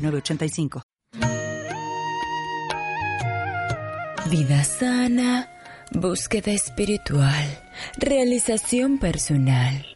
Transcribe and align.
906985. 0.00 0.82
Vida 4.30 4.62
sana, 4.64 5.48
búsqueda 5.92 6.52
espiritual, 6.52 7.46
realización 7.98 8.98
personal. 8.98 9.86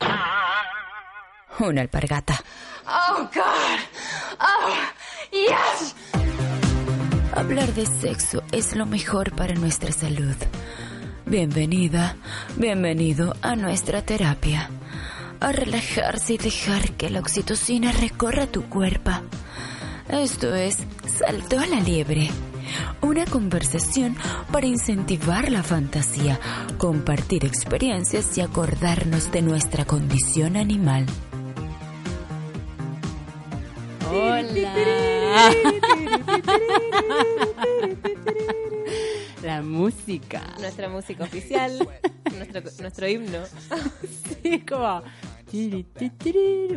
Una 1.61 1.83
alpargata. 1.83 2.43
Oh, 2.87 3.29
God. 3.33 3.79
Oh, 4.41 4.75
yes. 5.31 5.95
Hablar 7.35 7.73
de 7.75 7.87
sexo 7.87 8.43
es 8.53 8.75
lo 8.75 8.87
mejor 8.87 9.35
para 9.37 9.55
nuestra 9.55 9.93
salud. 9.93 10.35
Bienvenida, 11.27 12.17
bienvenido 12.57 13.35
a 13.41 13.57
nuestra 13.57 14.03
terapia. 14.03 14.69
A 15.41 15.53
relajarse 15.53 16.35
y 16.35 16.39
dejar 16.39 16.93
que 16.93 17.11
la 17.11 17.21
oxitocina 17.21 17.93
recorra 17.93 18.47
tu 18.47 18.65
cuerpo. 18.69 19.13
Esto 20.09 20.55
es 20.55 20.79
Saltó 21.07 21.59
a 21.59 21.67
la 21.67 21.81
liebre. 21.81 22.29
Una 23.01 23.25
conversación 23.25 24.17
para 24.53 24.67
incentivar 24.67 25.51
la 25.51 25.63
fantasía, 25.63 26.39
compartir 26.79 27.45
experiencias 27.45 28.37
y 28.37 28.43
acordarnos 28.43 29.33
de 29.33 29.43
nuestra 29.43 29.85
condición 29.85 30.57
animal. 30.57 31.07
Hola. 34.11 34.75
La 39.43 39.61
música. 39.61 40.43
Nuestra 40.59 40.89
música 40.89 41.25
oficial, 41.25 41.87
nuestro, 42.37 42.63
nuestro 42.81 43.09
himno. 43.09 43.41
Sí, 44.43 44.61
como 44.61 45.03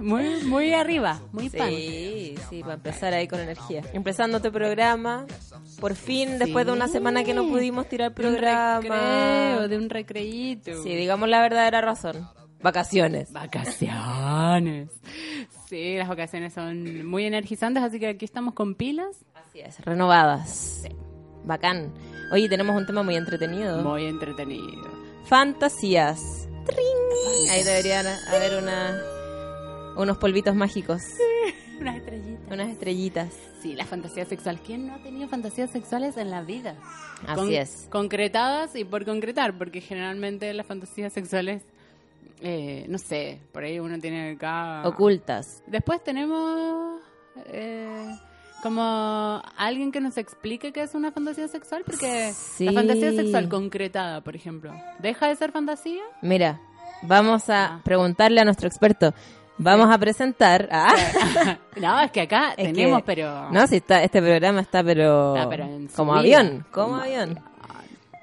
muy, 0.02 0.44
muy 0.46 0.74
arriba, 0.74 1.20
muy 1.32 1.50
punk. 1.50 1.70
Sí, 1.70 2.36
sí, 2.50 2.62
para 2.62 2.74
empezar 2.76 3.14
ahí 3.14 3.28
con 3.28 3.40
energía. 3.40 3.82
Empezando 3.94 4.38
este 4.38 4.52
programa, 4.52 5.26
por 5.80 5.96
fin, 5.96 6.38
después 6.40 6.66
de 6.66 6.72
una 6.74 6.88
semana 6.88 7.24
que 7.24 7.34
no 7.34 7.48
pudimos 7.48 7.88
tirar 7.88 8.14
De 8.14 8.22
un 8.28 8.30
programa. 8.36 8.80
recreo, 8.80 9.68
de 9.68 9.78
un 9.78 9.90
recreíto. 9.90 10.84
Sí, 10.84 10.96
digamos 10.96 11.30
la 11.30 11.42
verdadera 11.42 11.82
razón. 11.82 12.28
Vacaciones. 12.62 13.32
Vacaciones. 13.32 14.90
Sí, 15.68 15.96
las 15.98 16.08
vacaciones 16.08 16.54
son 16.54 17.06
muy 17.06 17.26
energizantes, 17.26 17.84
así 17.84 18.00
que 18.00 18.08
aquí 18.08 18.26
estamos 18.26 18.54
con 18.54 18.76
pilas. 18.76 19.26
Así 19.36 19.60
es, 19.60 19.80
renovadas. 19.86 20.84
Bacán. 21.46 21.94
Oye, 22.34 22.50
tenemos 22.50 22.76
un 22.76 22.86
tema 22.86 23.04
muy 23.04 23.16
entretenido. 23.16 23.82
Muy 23.84 24.06
entretenido. 24.06 24.90
Fantasías. 25.26 26.48
Tring. 26.68 27.50
Ahí 27.52 27.64
deberían 27.64 28.06
haber 28.08 28.62
una, 28.62 29.02
unos 29.96 30.18
polvitos 30.18 30.56
mágicos, 30.56 31.02
Unas 31.80 31.98
estrellitas. 31.98 32.52
unas 32.52 32.70
estrellitas. 32.70 33.34
Sí, 33.62 33.74
la 33.76 33.86
fantasía 33.86 34.26
sexual. 34.26 34.60
¿Quién 34.66 34.88
no 34.88 34.96
ha 34.96 35.00
tenido 35.00 35.28
fantasías 35.30 35.70
sexuales 35.72 36.18
en 36.18 36.32
la 36.32 36.42
vida? 36.42 36.76
Así 37.28 37.56
es. 37.56 37.88
Concretadas 37.92 38.76
y 38.76 38.84
por 38.84 39.06
concretar, 39.06 39.58
porque 39.58 39.82
generalmente 39.82 40.52
las 40.54 40.66
fantasías 40.66 41.14
sexuales, 41.14 41.62
eh, 42.42 42.86
no 42.90 42.98
sé, 42.98 43.40
por 43.52 43.64
ahí 43.64 43.80
uno 43.80 44.00
tiene 44.00 44.32
acá... 44.32 44.82
Ocultas. 44.88 45.62
Después 45.68 46.04
tenemos 46.04 47.00
eh, 47.48 48.10
como 48.64 49.42
alguien 49.58 49.92
que 49.92 50.02
nos 50.02 50.18
explique 50.18 50.72
qué 50.74 50.82
es 50.84 50.96
una 50.96 51.12
fantasía 51.12 51.48
sexual, 51.48 51.84
porque 51.86 52.32
Sí. 52.34 52.66
la 52.66 52.74
fantasía 52.74 53.12
sexual 53.12 53.50
concretada, 53.50 54.22
por 54.22 54.36
ejemplo, 54.36 54.74
¿deja 55.00 55.28
de 55.28 55.36
ser 55.36 55.52
fantasía? 55.52 56.02
Mira, 56.22 56.60
vamos 57.02 57.50
a 57.50 57.66
Ah. 57.76 57.82
preguntarle 57.84 58.42
a 58.42 58.46
nuestro 58.46 58.68
experto. 58.68 59.14
Vamos 59.60 59.90
a 59.92 59.98
presentar. 59.98 60.70
Ah. 60.72 60.94
no, 61.78 62.00
es 62.02 62.12
que 62.12 62.22
acá 62.22 62.50
Es 62.58 62.74
tenemos, 62.74 63.00
que- 63.00 63.06
pero... 63.06 63.50
No, 63.52 63.66
si 63.68 63.78
está, 63.78 64.04
este 64.04 64.22
programa 64.22 64.62
está, 64.62 64.84
pero, 64.84 65.36
Está, 65.36 65.50
pero 65.50 65.64
en 65.66 65.88
como 65.88 66.14
avión, 66.16 66.66
como 66.72 66.98
No, 66.98 67.02
avión. 67.04 67.40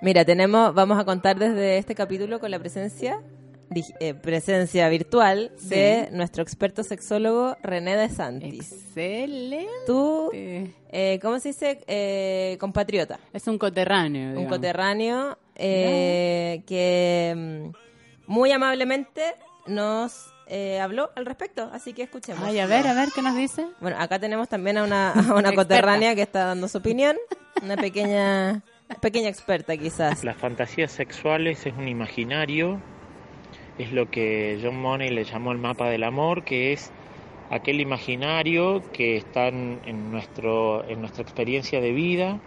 Mira, 0.02 0.24
tenemos, 0.24 0.74
vamos 0.74 0.98
a 0.98 1.04
contar 1.04 1.38
desde 1.38 1.78
este 1.78 1.94
capítulo 1.94 2.38
con 2.38 2.50
la 2.50 2.58
presencia, 2.58 3.20
eh, 4.00 4.14
presencia 4.14 4.88
virtual 4.88 5.50
de 5.62 6.08
nuestro 6.12 6.42
experto 6.42 6.82
sexólogo 6.82 7.56
René 7.62 7.96
de 7.96 8.08
Santis. 8.08 8.72
Excelente. 8.72 9.68
Tú, 9.86 10.30
eh, 10.32 11.18
¿cómo 11.22 11.38
se 11.40 11.48
dice? 11.48 11.80
Eh, 11.86 12.56
compatriota, 12.60 13.18
Es 13.32 13.46
un 13.48 13.58
coterráneo. 13.58 14.28
un 14.28 14.34
digamos. 14.36 14.52
coterráneo 14.56 15.38
eh, 15.56 16.62
que 16.66 17.34
mm, 17.36 17.70
muy 18.26 18.52
amablemente 18.52 19.34
nos 19.66 20.30
eh, 20.46 20.78
habló 20.80 21.10
al 21.16 21.24
respecto, 21.26 21.70
así 21.72 21.92
que 21.94 22.02
escuchemos. 22.02 22.42
Ay, 22.44 22.58
a 22.58 22.66
ver, 22.66 22.86
a 22.86 22.94
ver, 22.94 23.08
¿qué 23.14 23.22
nos 23.22 23.34
dice? 23.34 23.66
Bueno, 23.80 23.96
acá 23.98 24.18
tenemos 24.18 24.48
también 24.48 24.76
a 24.78 24.84
una, 24.84 25.12
a 25.12 25.34
una 25.34 25.52
coterránea 25.54 26.14
que 26.14 26.22
está 26.22 26.44
dando 26.46 26.68
su 26.68 26.78
opinión, 26.78 27.16
una 27.62 27.76
pequeña, 27.76 28.62
pequeña 29.00 29.28
experta 29.30 29.76
quizás. 29.76 30.22
Las 30.22 30.36
fantasías 30.36 30.92
sexuales 30.92 31.64
es 31.66 31.72
un 31.74 31.88
imaginario, 31.88 32.80
es 33.78 33.92
lo 33.92 34.10
que 34.10 34.58
John 34.62 34.80
Money 34.80 35.10
le 35.10 35.24
llamó 35.24 35.52
el 35.52 35.58
mapa 35.58 35.88
del 35.88 36.04
amor, 36.04 36.44
que 36.44 36.72
es 36.72 36.92
aquel 37.50 37.80
imaginario 37.80 38.82
que 38.92 39.16
está 39.16 39.48
en, 39.48 40.10
nuestro, 40.10 40.88
en 40.88 41.00
nuestra 41.00 41.22
experiencia 41.22 41.80
de 41.80 41.92
vida, 41.92 42.40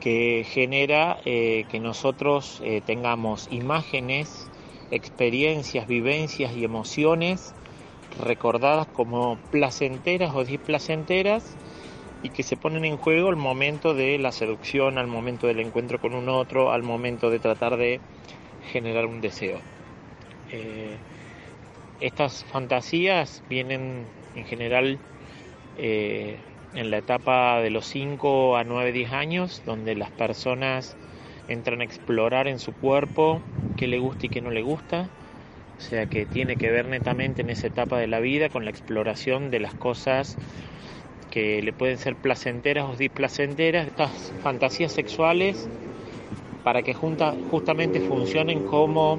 que 0.00 0.44
genera 0.48 1.18
eh, 1.24 1.64
que 1.70 1.78
nosotros 1.78 2.60
eh, 2.64 2.82
tengamos 2.84 3.46
imágenes, 3.50 4.50
experiencias, 4.90 5.86
vivencias 5.86 6.54
y 6.56 6.64
emociones 6.64 7.54
recordadas 8.18 8.88
como 8.88 9.38
placenteras 9.50 10.34
o 10.34 10.44
displacenteras 10.44 11.56
y 12.22 12.30
que 12.30 12.42
se 12.42 12.56
ponen 12.56 12.84
en 12.84 12.96
juego 12.96 13.28
al 13.28 13.36
momento 13.36 13.94
de 13.94 14.18
la 14.18 14.32
seducción, 14.32 14.98
al 14.98 15.06
momento 15.06 15.46
del 15.46 15.60
encuentro 15.60 15.98
con 15.98 16.14
un 16.14 16.28
otro, 16.28 16.72
al 16.72 16.82
momento 16.82 17.30
de 17.30 17.40
tratar 17.40 17.76
de 17.76 18.00
generar 18.72 19.06
un 19.06 19.20
deseo. 19.20 19.60
Eh, 20.50 20.96
estas 22.00 22.44
fantasías 22.44 23.42
vienen 23.48 24.06
en 24.34 24.44
general 24.46 24.98
eh, 25.78 26.38
en 26.74 26.90
la 26.90 26.98
etapa 26.98 27.60
de 27.60 27.70
los 27.70 27.86
5 27.86 28.56
a 28.56 28.64
9, 28.64 28.92
10 28.92 29.12
años, 29.12 29.62
donde 29.66 29.94
las 29.94 30.10
personas 30.12 30.96
entran 31.48 31.80
a 31.80 31.84
explorar 31.84 32.48
en 32.48 32.58
su 32.58 32.72
cuerpo 32.72 33.42
qué 33.76 33.86
le 33.86 33.98
gusta 33.98 34.26
y 34.26 34.28
qué 34.30 34.40
no 34.40 34.50
le 34.50 34.62
gusta. 34.62 35.10
O 35.78 35.80
sea 35.80 36.06
que 36.06 36.26
tiene 36.26 36.56
que 36.56 36.70
ver 36.70 36.86
netamente 36.86 37.42
en 37.42 37.50
esa 37.50 37.66
etapa 37.66 37.98
de 37.98 38.06
la 38.06 38.20
vida 38.20 38.48
con 38.48 38.64
la 38.64 38.70
exploración 38.70 39.50
de 39.50 39.60
las 39.60 39.74
cosas 39.74 40.38
que 41.30 41.62
le 41.62 41.72
pueden 41.72 41.98
ser 41.98 42.16
placenteras 42.16 42.84
o 42.88 42.96
displacenteras, 42.96 43.86
estas 43.86 44.34
fantasías 44.42 44.92
sexuales, 44.92 45.70
para 46.64 46.82
que 46.82 46.94
junta, 46.94 47.34
justamente 47.50 48.00
funcionen 48.00 48.62
como 48.62 49.18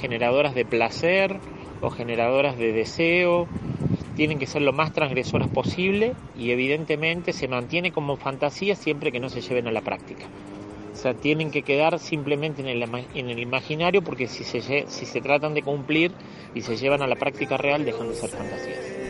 generadoras 0.00 0.54
de 0.54 0.64
placer 0.64 1.38
o 1.80 1.90
generadoras 1.90 2.56
de 2.58 2.72
deseo, 2.72 3.48
tienen 4.16 4.38
que 4.38 4.46
ser 4.46 4.62
lo 4.62 4.72
más 4.72 4.92
transgresoras 4.92 5.48
posible 5.48 6.14
y 6.36 6.50
evidentemente 6.50 7.32
se 7.32 7.48
mantiene 7.48 7.92
como 7.92 8.16
fantasía 8.16 8.76
siempre 8.76 9.10
que 9.10 9.20
no 9.20 9.28
se 9.28 9.40
lleven 9.40 9.68
a 9.68 9.72
la 9.72 9.80
práctica. 9.80 10.26
O 10.92 10.96
sea, 10.96 11.14
tienen 11.14 11.50
que 11.50 11.62
quedar 11.62 11.98
simplemente 11.98 12.60
en 12.60 12.68
el, 12.68 12.82
en 12.82 13.30
el 13.30 13.38
imaginario 13.38 14.02
porque 14.02 14.28
si 14.28 14.44
se, 14.44 14.60
si 14.86 15.06
se 15.06 15.20
tratan 15.20 15.54
de 15.54 15.62
cumplir 15.62 16.12
y 16.54 16.60
se 16.60 16.76
llevan 16.76 17.02
a 17.02 17.06
la 17.06 17.16
práctica 17.16 17.56
real 17.56 17.84
dejan 17.84 18.08
de 18.08 18.14
ser 18.14 18.30
fantasías. 18.30 19.02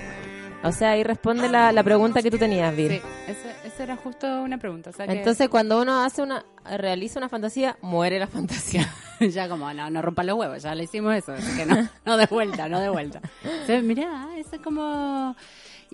O 0.64 0.70
sea, 0.70 0.92
ahí 0.92 1.02
responde 1.02 1.48
la, 1.48 1.72
la 1.72 1.82
pregunta 1.82 2.22
que 2.22 2.30
tú 2.30 2.38
tenías, 2.38 2.74
Vir. 2.76 2.92
Sí, 2.92 3.00
esa, 3.26 3.51
esa 3.64 3.82
era 3.82 3.96
justo 3.96 4.26
una 4.42 4.58
pregunta. 4.58 4.90
o 4.90 4.92
sea 4.92 5.06
que- 5.06 5.12
Entonces, 5.14 5.48
cuando 5.48 5.80
uno 5.80 6.02
hace 6.02 6.22
una, 6.22 6.44
realiza 6.76 7.18
una 7.18 7.28
fantasía, 7.28 7.76
muere 7.82 8.18
la 8.18 8.26
fantasía. 8.26 8.88
ya 9.20 9.48
como, 9.48 9.72
no, 9.72 9.90
no 9.90 10.02
rompa 10.02 10.22
los 10.24 10.36
huevos, 10.38 10.62
ya 10.62 10.74
le 10.74 10.84
hicimos 10.84 11.14
eso, 11.14 11.32
así 11.32 11.56
que 11.56 11.66
no, 11.66 11.88
no 12.04 12.16
de 12.16 12.26
vuelta, 12.26 12.68
no 12.68 12.80
de 12.80 12.88
vuelta. 12.88 13.20
Entonces, 13.44 13.82
mirá, 13.82 14.28
eso 14.36 14.56
es 14.56 14.62
como... 14.62 15.36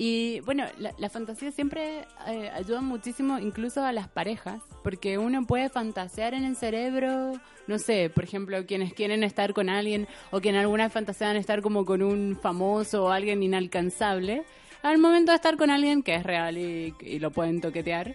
Y 0.01 0.39
bueno, 0.43 0.65
la, 0.79 0.93
la 0.97 1.11
fantasía 1.11 1.51
siempre 1.51 2.07
eh, 2.29 2.51
ayuda 2.55 2.81
muchísimo 2.81 3.41
incluso 3.41 3.83
a 3.85 3.91
las 3.93 4.07
parejas, 4.07 4.63
porque 4.85 5.19
uno 5.19 5.45
puede 5.45 5.71
fantasear 5.71 6.35
en 6.35 6.45
el 6.45 6.55
cerebro, 6.55 7.33
no 7.67 7.79
sé, 7.81 8.09
por 8.09 8.23
ejemplo, 8.23 8.65
quienes 8.65 8.95
quieren 8.95 9.25
estar 9.25 9.53
con 9.55 9.69
alguien 9.69 10.07
o 10.31 10.41
que 10.41 10.51
en 10.51 10.55
alguna 10.55 10.89
fantasean 10.89 11.35
estar 11.35 11.63
como 11.63 11.85
con 11.85 12.03
un 12.05 12.39
famoso 12.41 13.07
o 13.07 13.11
alguien 13.11 13.43
inalcanzable, 13.43 14.45
al 14.83 14.99
momento 14.99 15.33
de 15.33 15.37
estar 15.37 15.57
con 15.57 15.71
alguien 15.71 16.03
que 16.03 16.15
es 16.15 16.23
real 16.23 16.57
y, 16.59 16.95
y 17.01 17.19
lo 17.19 17.31
pueden 17.31 17.61
toquetear, 17.61 18.15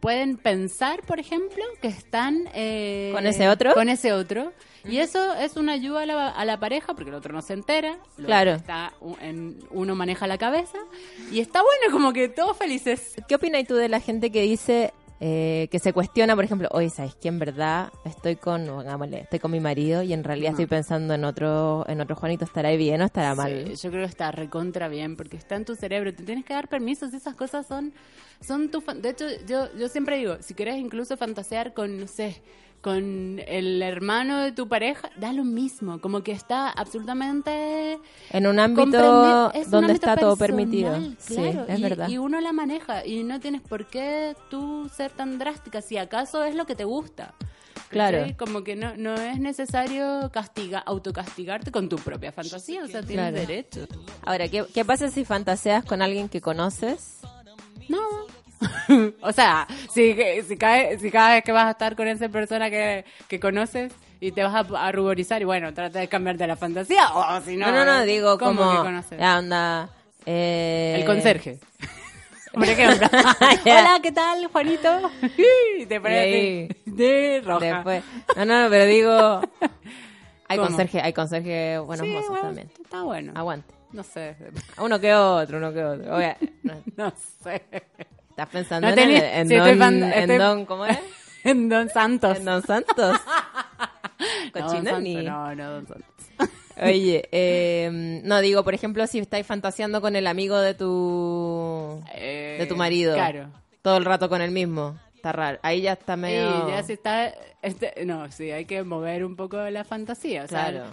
pueden 0.00 0.36
pensar, 0.36 1.02
por 1.02 1.20
ejemplo, 1.20 1.62
que 1.80 1.88
están... 1.88 2.48
eh, 2.54 3.10
¿Con 3.14 3.26
ese 3.26 3.48
otro? 3.48 3.72
Con 3.74 3.88
ese 3.88 4.12
otro. 4.12 4.52
Y 4.84 4.98
eso 4.98 5.34
es 5.34 5.56
una 5.56 5.72
ayuda 5.72 6.02
a 6.02 6.06
la, 6.06 6.28
a 6.28 6.44
la 6.44 6.58
pareja 6.60 6.94
porque 6.94 7.10
el 7.10 7.16
otro 7.16 7.32
no 7.32 7.42
se 7.42 7.52
entera. 7.54 7.98
Claro. 8.16 8.52
Está, 8.52 8.92
en- 9.20 9.58
uno 9.70 9.94
maneja 9.94 10.26
la 10.26 10.38
cabeza. 10.38 10.78
Y 11.32 11.40
está 11.40 11.60
bueno, 11.62 11.92
como 11.92 12.12
que 12.12 12.28
todos 12.28 12.56
felices. 12.56 13.14
¿Qué 13.28 13.34
opinas 13.36 13.64
tú 13.66 13.74
de 13.74 13.88
la 13.88 14.00
gente 14.00 14.30
que 14.30 14.42
dice 14.42 14.92
eh, 15.18 15.68
que 15.70 15.78
se 15.78 15.92
cuestiona, 15.92 16.34
por 16.34 16.44
ejemplo, 16.44 16.68
oye, 16.72 16.90
¿sabes 16.90 17.14
que 17.14 17.28
en 17.28 17.38
verdad 17.38 17.90
estoy 18.04 18.36
con, 18.36 18.66
pongámosle, 18.66 19.20
estoy 19.20 19.38
con 19.38 19.50
mi 19.50 19.60
marido 19.60 20.02
y 20.02 20.12
en 20.12 20.24
realidad 20.24 20.50
estoy 20.50 20.66
pensando 20.66 21.14
en 21.14 21.24
otro, 21.24 21.84
en 21.88 22.00
otro 22.00 22.16
Juanito, 22.16 22.44
¿estará 22.44 22.70
bien 22.72 23.00
o 23.00 23.06
estará 23.06 23.34
mal? 23.34 23.64
Sí, 23.68 23.76
yo 23.82 23.90
creo 23.90 24.04
que 24.04 24.10
está 24.10 24.30
recontra 24.30 24.88
bien 24.88 25.16
porque 25.16 25.36
está 25.36 25.56
en 25.56 25.64
tu 25.64 25.74
cerebro. 25.74 26.14
Te 26.14 26.22
tienes 26.22 26.44
que 26.44 26.52
dar 26.52 26.68
permisos. 26.68 27.14
Esas 27.14 27.34
cosas 27.34 27.66
son, 27.66 27.94
son 28.40 28.70
tu. 28.70 28.82
De 29.00 29.10
hecho, 29.10 29.24
yo, 29.46 29.74
yo 29.76 29.88
siempre 29.88 30.18
digo, 30.18 30.36
si 30.40 30.54
quieres 30.54 30.76
incluso 30.76 31.16
fantasear 31.16 31.72
con, 31.72 31.98
no 31.98 32.06
sé, 32.06 32.42
con 32.86 33.40
el 33.48 33.82
hermano 33.82 34.38
de 34.42 34.52
tu 34.52 34.68
pareja, 34.68 35.10
da 35.16 35.32
lo 35.32 35.42
mismo. 35.42 36.00
Como 36.00 36.22
que 36.22 36.30
está 36.30 36.70
absolutamente. 36.70 37.98
En 38.30 38.46
un 38.46 38.60
ámbito 38.60 39.50
un 39.52 39.70
donde 39.72 39.86
ámbito 39.90 39.92
está 39.92 40.16
todo 40.16 40.36
permitido. 40.36 40.92
claro, 40.92 41.12
sí, 41.18 41.42
es 41.66 41.78
y, 41.80 41.82
verdad. 41.82 42.08
Y 42.08 42.18
uno 42.18 42.40
la 42.40 42.52
maneja 42.52 43.04
y 43.04 43.24
no 43.24 43.40
tienes 43.40 43.60
por 43.62 43.86
qué 43.86 44.36
tú 44.50 44.88
ser 44.96 45.10
tan 45.10 45.36
drástica 45.36 45.82
si 45.82 45.96
acaso 45.98 46.44
es 46.44 46.54
lo 46.54 46.64
que 46.64 46.76
te 46.76 46.84
gusta. 46.84 47.34
Claro. 47.88 48.24
Como 48.38 48.62
que 48.62 48.76
no, 48.76 48.96
no 48.96 49.14
es 49.14 49.40
necesario 49.40 50.30
castiga, 50.32 50.78
autocastigarte 50.78 51.72
con 51.72 51.88
tu 51.88 51.96
propia 51.96 52.30
fantasía, 52.30 52.84
o 52.84 52.86
sea, 52.86 53.02
tienes 53.02 53.30
Claro. 53.32 53.36
derecho. 53.36 53.88
Ahora, 54.24 54.46
¿qué, 54.46 54.64
¿qué 54.72 54.84
pasa 54.84 55.08
si 55.08 55.24
fantaseas 55.24 55.84
con 55.84 56.02
alguien 56.02 56.28
que 56.28 56.40
conoces? 56.40 57.18
No. 57.88 57.98
o 59.20 59.32
sea, 59.32 59.66
si, 59.92 60.16
si, 60.46 60.56
cae, 60.56 60.98
si 60.98 61.10
cada 61.10 61.34
vez 61.34 61.44
que 61.44 61.52
vas 61.52 61.66
a 61.66 61.70
estar 61.72 61.96
con 61.96 62.08
esa 62.08 62.28
persona 62.28 62.70
que, 62.70 63.04
que 63.28 63.38
conoces 63.40 63.92
y 64.20 64.32
te 64.32 64.42
vas 64.42 64.54
a, 64.54 64.86
a 64.86 64.92
ruborizar 64.92 65.42
y 65.42 65.44
bueno, 65.44 65.74
trata 65.74 65.98
de 65.98 66.08
cambiarte 66.08 66.46
la 66.46 66.56
fantasía 66.56 67.08
o 67.12 67.40
si 67.42 67.56
no... 67.56 67.66
No, 67.70 67.84
no, 67.84 67.84
no, 67.84 68.02
digo 68.04 68.38
¿cómo 68.38 68.60
como... 68.60 68.72
que 68.72 68.78
conoces? 68.78 69.18
Ya, 69.18 69.38
onda... 69.38 69.88
eh, 70.24 70.94
El 70.98 71.04
conserje. 71.04 71.58
Por 72.52 72.64
ejemplo. 72.64 73.08
Ya. 73.64 73.80
Hola, 73.80 74.00
¿qué 74.02 74.12
tal, 74.12 74.46
Juanito? 74.46 75.10
te 75.88 75.96
así, 75.96 76.68
de 76.86 77.42
roja. 77.44 77.66
Después... 77.66 78.02
No, 78.36 78.44
no, 78.46 78.62
no, 78.64 78.70
pero 78.70 78.84
digo... 78.86 79.40
Hay 80.48 80.58
¿Cómo? 80.58 80.68
conserje, 80.68 81.00
hay 81.00 81.12
conserje 81.12 81.78
buenos 81.78 82.06
Sí, 82.06 82.12
mozos 82.12 82.28
bueno, 82.30 82.44
también. 82.44 82.70
Está 82.82 83.02
bueno. 83.02 83.32
Aguante. 83.34 83.74
No 83.92 84.02
sé. 84.04 84.36
Uno 84.78 85.00
que 85.00 85.12
otro, 85.12 85.58
uno 85.58 85.72
que 85.72 85.84
otro. 85.84 86.16
Oye, 86.16 86.36
no, 86.62 86.74
No 86.96 87.12
sé. 87.42 87.62
¿Estás 88.36 88.48
pensando 88.50 88.86
No 88.86 88.92
en, 89.02 89.10
en, 89.10 89.48
sí, 89.48 89.54
don, 89.56 89.66
estoy 89.68 89.86
en 89.88 90.02
estoy- 90.12 90.36
don, 90.38 90.66
¿cómo 90.66 90.84
es? 90.84 90.98
En 91.44 91.68
Don 91.70 91.88
Santos. 91.88 92.36
En 92.36 92.44
Don 92.44 92.62
Santos. 92.62 93.18
Santos, 94.52 95.02
No, 95.24 95.54
no, 95.54 95.70
Don 95.70 95.86
Santos. 95.86 96.06
Oye, 96.82 97.26
eh, 97.32 98.20
no 98.24 98.40
digo, 98.40 98.62
por 98.62 98.74
ejemplo, 98.74 99.06
si 99.06 99.20
estáis 99.20 99.46
fantaseando 99.46 100.02
con 100.02 100.16
el 100.16 100.26
amigo 100.26 100.58
de 100.58 100.74
tu 100.74 102.02
Eh, 102.14 102.56
de 102.58 102.66
tu 102.66 102.76
marido, 102.76 103.14
Claro. 103.14 103.48
todo 103.80 103.96
el 103.96 104.04
rato 104.04 104.28
con 104.28 104.42
el 104.42 104.50
mismo, 104.50 104.98
está 105.14 105.32
raro. 105.32 105.58
Ahí 105.62 105.80
ya 105.80 105.92
está 105.94 106.16
medio. 106.16 106.68
Y 106.68 106.72
ya 106.72 106.82
se 106.82 106.92
está... 106.92 107.32
Este, 107.62 108.04
no, 108.04 108.30
sí, 108.30 108.50
hay 108.50 108.66
que 108.66 108.82
mover 108.82 109.24
un 109.24 109.36
poco 109.36 109.56
la 109.70 109.84
fantasía. 109.84 110.44
O 110.44 110.48
sea, 110.48 110.84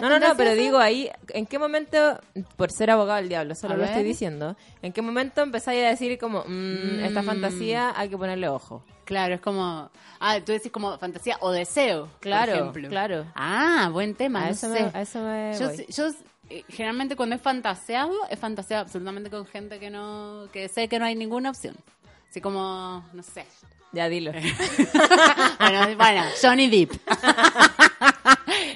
No, 0.00 0.08
no, 0.08 0.18
no, 0.18 0.36
pero 0.36 0.54
digo 0.54 0.78
ahí, 0.78 1.10
¿en 1.28 1.46
qué 1.46 1.58
momento, 1.58 2.18
por 2.56 2.70
ser 2.70 2.90
abogado 2.90 3.18
del 3.18 3.28
diablo, 3.28 3.54
solo 3.54 3.74
A 3.74 3.76
lo 3.76 3.82
ver. 3.82 3.90
estoy 3.92 4.04
diciendo, 4.04 4.56
¿en 4.82 4.92
qué 4.92 5.02
momento 5.02 5.42
empezáis 5.42 5.84
a 5.84 5.88
decir 5.88 6.18
como, 6.18 6.44
mm, 6.46 7.00
esta 7.00 7.22
Mm. 7.22 7.26
fantasía 7.26 7.92
hay 7.96 8.08
que 8.08 8.16
ponerle 8.18 8.48
ojo? 8.48 8.84
Claro, 9.04 9.34
es 9.34 9.40
como... 9.40 9.90
Ah, 10.20 10.38
tú 10.44 10.52
decís 10.52 10.72
como 10.72 10.98
fantasía 10.98 11.36
o 11.40 11.50
deseo, 11.52 12.08
Claro, 12.20 12.52
por 12.52 12.60
ejemplo. 12.60 12.88
claro. 12.88 13.24
Ah, 13.34 13.88
buen 13.92 14.14
tema, 14.14 14.40
A 14.42 14.46
no 14.46 14.50
eso, 14.52 14.72
sé. 14.72 14.82
me, 14.84 14.90
a 14.92 15.00
eso 15.02 15.20
me 15.20 15.56
Yo, 15.58 15.66
voy. 15.68 15.76
sí- 15.76 15.86
yo 15.92 16.08
eh, 16.50 16.64
generalmente 16.68 17.16
cuando 17.16 17.36
he 17.36 17.38
fantaseado, 17.38 18.12
he 18.30 18.36
fantaseado 18.36 18.82
absolutamente 18.82 19.30
con 19.30 19.46
gente 19.46 19.78
que 19.78 19.90
no... 19.90 20.48
Que 20.52 20.68
sé 20.68 20.88
que 20.88 20.98
no 20.98 21.04
hay 21.04 21.14
ninguna 21.14 21.50
opción. 21.50 21.76
Así 22.28 22.40
como, 22.40 23.04
no 23.12 23.22
sé. 23.22 23.44
Ya 23.92 24.08
dilo. 24.08 24.32
bueno, 25.60 25.96
bueno, 25.96 26.24
Johnny 26.42 26.68
Depp. 26.68 26.92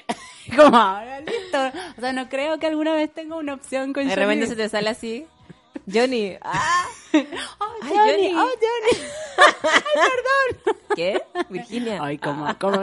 como 0.62 0.76
ahora, 0.76 1.20
listo. 1.20 1.58
O 1.96 2.00
sea, 2.00 2.12
no 2.12 2.28
creo 2.28 2.58
que 2.58 2.66
alguna 2.66 2.92
vez 2.94 3.12
tenga 3.12 3.36
una 3.36 3.54
opción 3.54 3.92
con 3.92 4.04
De 4.04 4.10
Johnny 4.14 4.22
repente 4.22 4.46
se 4.46 4.56
te 4.56 4.68
sale 4.68 4.90
así, 4.90 5.26
Johnny, 5.92 6.36
ah, 6.42 6.84
Oh, 7.58 7.74
Ay, 7.82 7.90
Johnny, 7.94 8.32
Johnny. 8.32 8.34
oh, 8.36 8.50
Johnny. 8.60 8.98
¿qué? 10.96 11.22
Virginia. 11.48 11.98
Ay, 12.02 12.18
¿cómo, 12.18 12.46
cómo? 12.58 12.76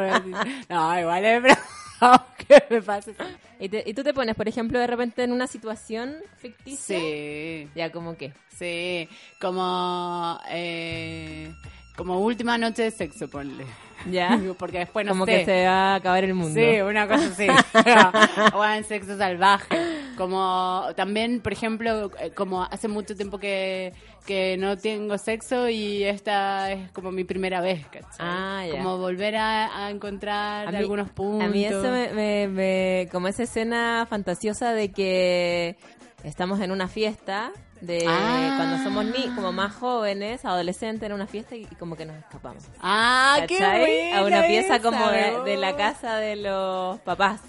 No, 0.70 1.00
igual 1.00 1.26
es 1.26 1.42
bravo 1.42 2.24
que 2.48 2.64
me 2.70 2.82
pase. 2.82 3.16
¿Y, 3.60 3.70
te- 3.70 3.84
y 3.86 3.94
tú 3.94 4.04
te 4.04 4.14
pones, 4.14 4.36
por 4.36 4.48
ejemplo, 4.48 4.80
de 4.80 4.88
repente 4.88 5.24
en 5.24 5.32
una 5.32 5.48
situación 5.48 6.16
ficticia. 6.38 6.98
Sí, 7.00 7.70
Ya, 7.76 7.92
como 7.92 8.16
que. 8.18 8.34
sí. 8.58 9.08
Como, 9.40 10.40
eh, 10.50 11.54
como 11.98 12.20
última 12.22 12.58
noche 12.58 12.84
de 12.84 12.92
sexo, 12.92 13.28
ponle. 13.28 13.66
Ya. 14.10 14.40
Porque 14.58 14.78
después 14.80 15.06
no 15.06 15.12
como 15.12 15.26
sé. 15.26 15.40
que 15.40 15.46
se 15.46 15.66
va 15.66 15.94
a 15.94 15.96
acabar 15.96 16.24
el 16.24 16.34
mundo. 16.36 16.54
Sí, 16.58 16.80
una 16.82 17.08
cosa 17.08 17.26
así. 17.28 17.48
o 18.56 18.64
en 18.64 18.84
sexo 18.86 19.18
salvaje. 19.18 19.76
Como 20.16 20.84
también, 20.96 21.42
por 21.42 21.52
ejemplo, 21.54 22.12
eh, 22.20 22.32
como 22.32 22.64
hace 22.64 22.88
mucho 22.88 23.16
tiempo 23.16 23.38
que, 23.38 23.94
que 24.26 24.58
no 24.58 24.76
tengo 24.78 25.18
sexo 25.18 25.70
y 25.70 26.04
esta 26.04 26.72
es 26.72 26.92
como 26.92 27.12
mi 27.12 27.24
primera 27.24 27.62
vez, 27.62 27.86
¿cachai? 27.88 28.16
Ah, 28.20 28.64
ya. 28.68 28.72
Como 28.82 28.98
volver 28.98 29.36
a, 29.36 29.86
a 29.86 29.92
encontrar 29.92 30.68
A 30.68 30.72
mí- 30.72 30.78
algunos 30.78 31.10
puntos. 31.12 31.48
A 31.48 31.52
mí 31.52 31.66
eso 31.66 31.84
me, 31.92 32.14
me- 32.14 32.48
me- 32.48 33.10
como 33.12 33.28
esa 33.28 33.44
escena 33.44 34.08
fantasiosa 34.10 34.74
de 34.74 34.92
que 34.92 35.78
estamos 36.24 36.60
en 36.62 36.72
una 36.72 36.88
fiesta 36.88 37.52
de 37.82 38.04
Ah. 38.08 38.56
cuando 38.58 38.84
somos 38.84 39.06
ni 39.06 39.28
como 39.36 39.52
más 39.52 39.72
jóvenes, 39.76 40.44
adolescentes 40.46 41.06
en 41.06 41.14
una 41.14 41.28
fiesta 41.28 41.56
y, 41.56 41.66
como 41.78 41.96
que 41.96 42.06
nos 42.08 42.16
escapamos. 42.18 42.64
Ah, 42.82 43.38
qué 43.48 43.56
¿Cachai? 43.60 43.80
buena 43.82 44.18
A 44.18 44.26
una 44.26 44.48
pieza 44.48 44.76
esa, 44.78 44.82
como 44.82 45.08
de, 45.44 45.58
la 45.58 45.76
casa 45.78 46.18
de 46.18 46.38
los 46.38 47.00
papás. 47.02 47.40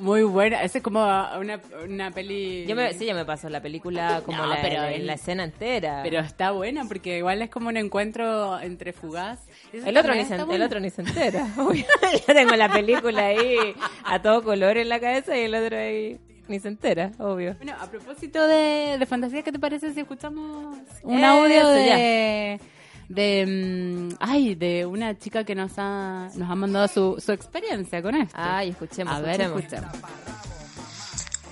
Muy 0.00 0.22
buena. 0.22 0.62
Esa 0.62 0.78
es 0.78 0.84
como 0.84 1.00
una, 1.00 1.60
una 1.84 2.10
peli... 2.10 2.64
Yo 2.66 2.74
me, 2.74 2.94
sí, 2.94 3.04
yo 3.04 3.14
me 3.14 3.26
paso 3.26 3.50
la 3.50 3.60
película 3.60 4.22
como 4.24 4.38
No, 4.38 4.46
la, 4.46 4.62
pero 4.62 4.80
la- 4.80 4.92
el- 4.92 5.06
la 5.06 5.12
escena 5.12 5.44
entera. 5.44 6.00
Pero 6.02 6.20
está 6.20 6.52
buena 6.52 6.86
porque 6.86 7.18
igual 7.18 7.42
es 7.42 7.50
como 7.50 7.68
un 7.68 7.76
encuentro 7.76 8.58
entre 8.60 8.94
fugaz. 8.94 9.40
Eso 9.74 9.86
el 9.86 9.94
otro, 9.98 10.14
ni 10.14 10.24
se, 10.24 10.36
el 10.36 10.62
otro 10.62 10.80
ni 10.80 10.88
se 10.88 11.02
entera. 11.02 11.46
Yo 12.26 12.34
tengo 12.34 12.56
la 12.56 12.72
película 12.72 13.26
ahí 13.26 13.74
a 14.04 14.22
todo 14.22 14.42
color 14.42 14.78
en 14.78 14.88
la 14.88 15.00
cabeza 15.00 15.36
y 15.36 15.42
el 15.42 15.54
otro 15.54 15.76
ahí 15.76 16.18
ni 16.48 16.60
se 16.60 16.68
entera, 16.68 17.12
obvio. 17.18 17.54
Bueno, 17.56 17.74
a 17.78 17.86
propósito 17.86 18.46
de, 18.46 18.96
de 18.98 19.06
fantasía, 19.06 19.42
¿qué 19.42 19.52
te 19.52 19.58
parece 19.58 19.92
si 19.92 20.00
escuchamos 20.00 20.76
un 21.02 21.18
Eso, 21.18 21.26
audio 21.26 21.68
de, 21.68 22.60
de 23.08 23.46
mm, 23.46 24.16
ay, 24.20 24.54
de 24.54 24.86
una 24.86 25.18
chica 25.18 25.44
que 25.44 25.54
nos 25.54 25.72
ha 25.78 26.30
nos 26.34 26.50
ha 26.50 26.54
mandado 26.54 26.88
su, 26.88 27.20
su 27.20 27.32
experiencia 27.32 28.02
con 28.02 28.14
esto? 28.14 28.36
Ay, 28.38 28.70
escuchemos, 28.70 29.14
a 29.14 29.20
ver, 29.20 29.40
escuchemos. 29.40 29.94
escuchemos. 29.94 30.10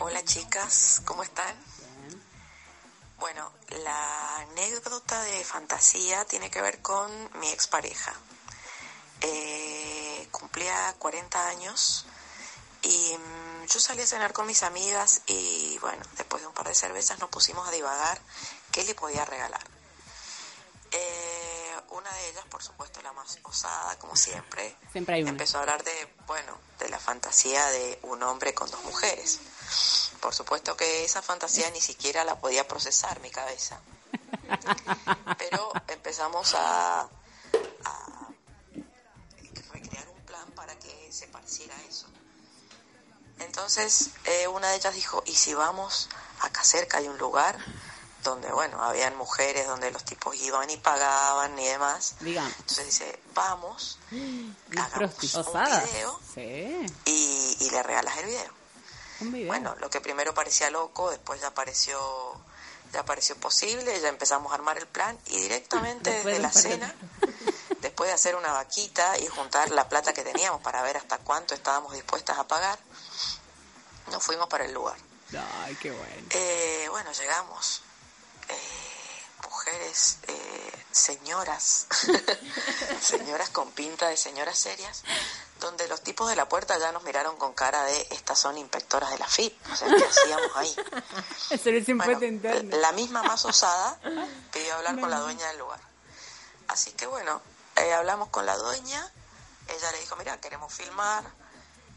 Hola 0.01 0.23
chicas, 0.25 1.03
¿cómo 1.05 1.23
están? 1.23 1.55
Bueno, 3.19 3.51
la 3.85 4.39
anécdota 4.41 5.23
de 5.23 5.45
fantasía 5.45 6.25
tiene 6.27 6.51
que 6.51 6.61
ver 6.61 6.81
con 6.81 7.11
mi 7.41 7.49
expareja. 7.49 8.13
Eh, 9.23 10.29
cumplía 10.31 10.95
40 10.99 11.49
años 11.49 12.07
y 12.85 13.17
mm, 13.17 13.67
yo 13.67 13.81
salí 13.81 14.03
a 14.03 14.07
cenar 14.07 14.33
con 14.33 14.47
mis 14.47 14.63
amigas 14.63 15.23
y 15.27 15.79
bueno, 15.79 16.05
después 16.17 16.43
de 16.43 16.49
un 16.49 16.55
par 16.55 16.69
de 16.69 16.75
cervezas 16.75 17.19
nos 17.19 17.31
pusimos 17.31 17.67
a 17.67 17.71
divagar 17.71 18.21
qué 18.73 18.85
le 18.85 18.95
podía 18.95 19.25
regalar. 19.25 19.65
Eh, 20.93 21.75
una 21.91 22.13
de 22.13 22.29
ellas, 22.31 22.45
por 22.51 22.63
supuesto, 22.63 23.01
la 23.03 23.13
más 23.13 23.39
osada, 23.43 23.99
como 23.99 24.15
siempre, 24.17 24.77
Siempre 24.93 25.17
hay 25.17 25.23
una. 25.23 25.31
empezó 25.31 25.59
a 25.59 25.61
hablar 25.63 25.83
de, 25.83 26.15
bueno, 26.27 26.57
de 26.79 26.89
la 26.89 26.99
fantasía 26.99 27.65
de 27.69 27.99
un 28.03 28.23
hombre 28.23 28.55
con 28.55 28.71
dos 28.71 28.83
mujeres. 28.85 29.41
Por 30.21 30.35
supuesto 30.35 30.77
que 30.77 31.05
esa 31.05 31.23
fantasía 31.23 31.71
ni 31.71 31.81
siquiera 31.81 32.25
la 32.25 32.39
podía 32.39 32.67
procesar 32.69 33.19
mi 33.21 33.31
cabeza. 33.31 33.81
Pero 35.39 35.73
empezamos 35.89 36.55
a, 36.55 37.01
a 37.85 38.29
recrear 39.73 40.09
un 40.09 40.21
plan 40.25 40.51
para 40.53 40.79
que 40.79 41.13
se 41.13 41.27
pareciera 41.29 41.77
a 41.77 41.83
eso. 41.83 42.07
Entonces, 43.41 44.11
eh, 44.25 44.49
una 44.49 44.71
de 44.71 44.77
ellas 44.77 44.95
dijo, 44.95 45.23
¿y 45.27 45.35
si 45.35 45.55
vamos 45.55 46.09
acá 46.41 46.63
cerca 46.65 46.99
hay 46.99 47.09
un 47.09 47.19
lugar 47.19 47.59
donde, 48.23 48.51
bueno, 48.53 48.83
habían 48.83 49.17
mujeres, 49.17 49.67
donde 49.67 49.91
los 49.91 50.05
tipos 50.05 50.35
iban 50.37 50.69
y 50.71 50.77
pagaban 50.77 51.59
y 51.59 51.67
demás? 51.67 52.17
Digamos. 52.21 52.53
Entonces 52.61 52.87
dice, 52.87 53.21
vamos, 53.35 53.99
hagamos 54.79 55.35
un 55.35 55.65
video 55.65 56.21
Sí, 56.35 56.87
y, 57.05 57.57
y 57.61 57.71
le 57.71 57.83
regalas 57.83 58.17
el 58.19 58.27
video. 58.27 58.53
un 59.21 59.33
video. 59.33 59.47
Bueno, 59.49 59.75
lo 59.81 59.91
que 59.91 60.01
primero 60.01 60.33
parecía 60.35 60.71
loco, 60.71 61.11
después 61.11 61.41
ya 61.41 61.53
pareció 61.53 61.99
ya 62.95 63.05
pareció 63.05 63.37
posible, 63.37 64.01
ya 64.01 64.09
empezamos 64.09 64.53
a 64.53 64.55
armar 64.55 64.79
el 64.79 64.87
plan 64.87 65.19
y 65.27 65.41
directamente 65.41 66.11
desde 66.13 66.31
de 66.35 66.39
la 66.39 66.53
cena, 66.53 66.95
después 67.81 68.09
de 68.09 68.15
hacer 68.15 68.37
una 68.37 68.53
vaquita 68.53 69.19
y 69.19 69.27
juntar 69.27 69.71
la 69.73 69.89
plata 69.89 70.15
que 70.15 70.23
teníamos 70.23 70.63
para 70.63 70.81
ver 70.83 70.97
hasta 70.97 71.19
cuánto 71.19 71.55
estábamos 71.55 71.93
dispuestas 71.93 72.39
a 72.39 72.47
pagar, 72.47 72.79
nos 74.11 74.23
fuimos 74.23 74.49
para 74.49 74.65
el 74.65 74.73
lugar. 74.73 74.97
Ay, 75.65 75.77
qué 75.77 75.91
bueno. 75.91 76.27
Eh, 76.31 76.87
bueno, 76.91 77.13
llegamos. 77.13 77.83
Eh, 78.49 78.85
mujeres, 79.43 80.19
eh, 80.27 80.85
señoras, 80.91 81.87
señoras 83.01 83.51
con 83.51 83.71
pinta 83.73 84.09
de 84.09 84.17
señoras 84.17 84.59
serias, 84.59 85.03
donde 85.61 85.89
los 85.89 86.03
tipos 86.03 86.29
de 86.29 86.37
la 86.37 86.49
puerta 86.49 86.79
ya 86.79 86.93
nos 86.93 87.03
miraron 87.05 87.37
con 87.37 87.53
cara 87.53 87.85
de 87.85 88.09
estas 88.11 88.39
son 88.39 88.59
inspectoras 88.59 89.11
de 89.11 89.19
la 89.19 89.27
FIP. 89.27 89.55
O 89.73 89.77
sea, 89.77 89.89
¿qué 89.89 90.05
hacíamos 90.05 90.57
ahí? 90.57 90.77
Bueno, 91.95 92.77
la 92.79 92.93
misma 92.93 93.23
más 93.23 93.45
osada 93.45 93.99
pidió 94.53 94.75
hablar 94.75 94.99
con 94.99 95.11
la 95.11 95.21
dueña 95.21 95.47
del 95.49 95.59
lugar. 95.59 95.81
Así 96.69 96.93
que 96.93 97.07
bueno, 97.07 97.41
eh, 97.77 97.93
hablamos 97.93 98.29
con 98.29 98.47
la 98.47 98.57
dueña. 98.57 99.13
Ella 99.69 99.93
le 99.93 100.01
dijo, 100.01 100.17
mira, 100.17 100.41
queremos 100.41 100.73
filmar 100.73 101.25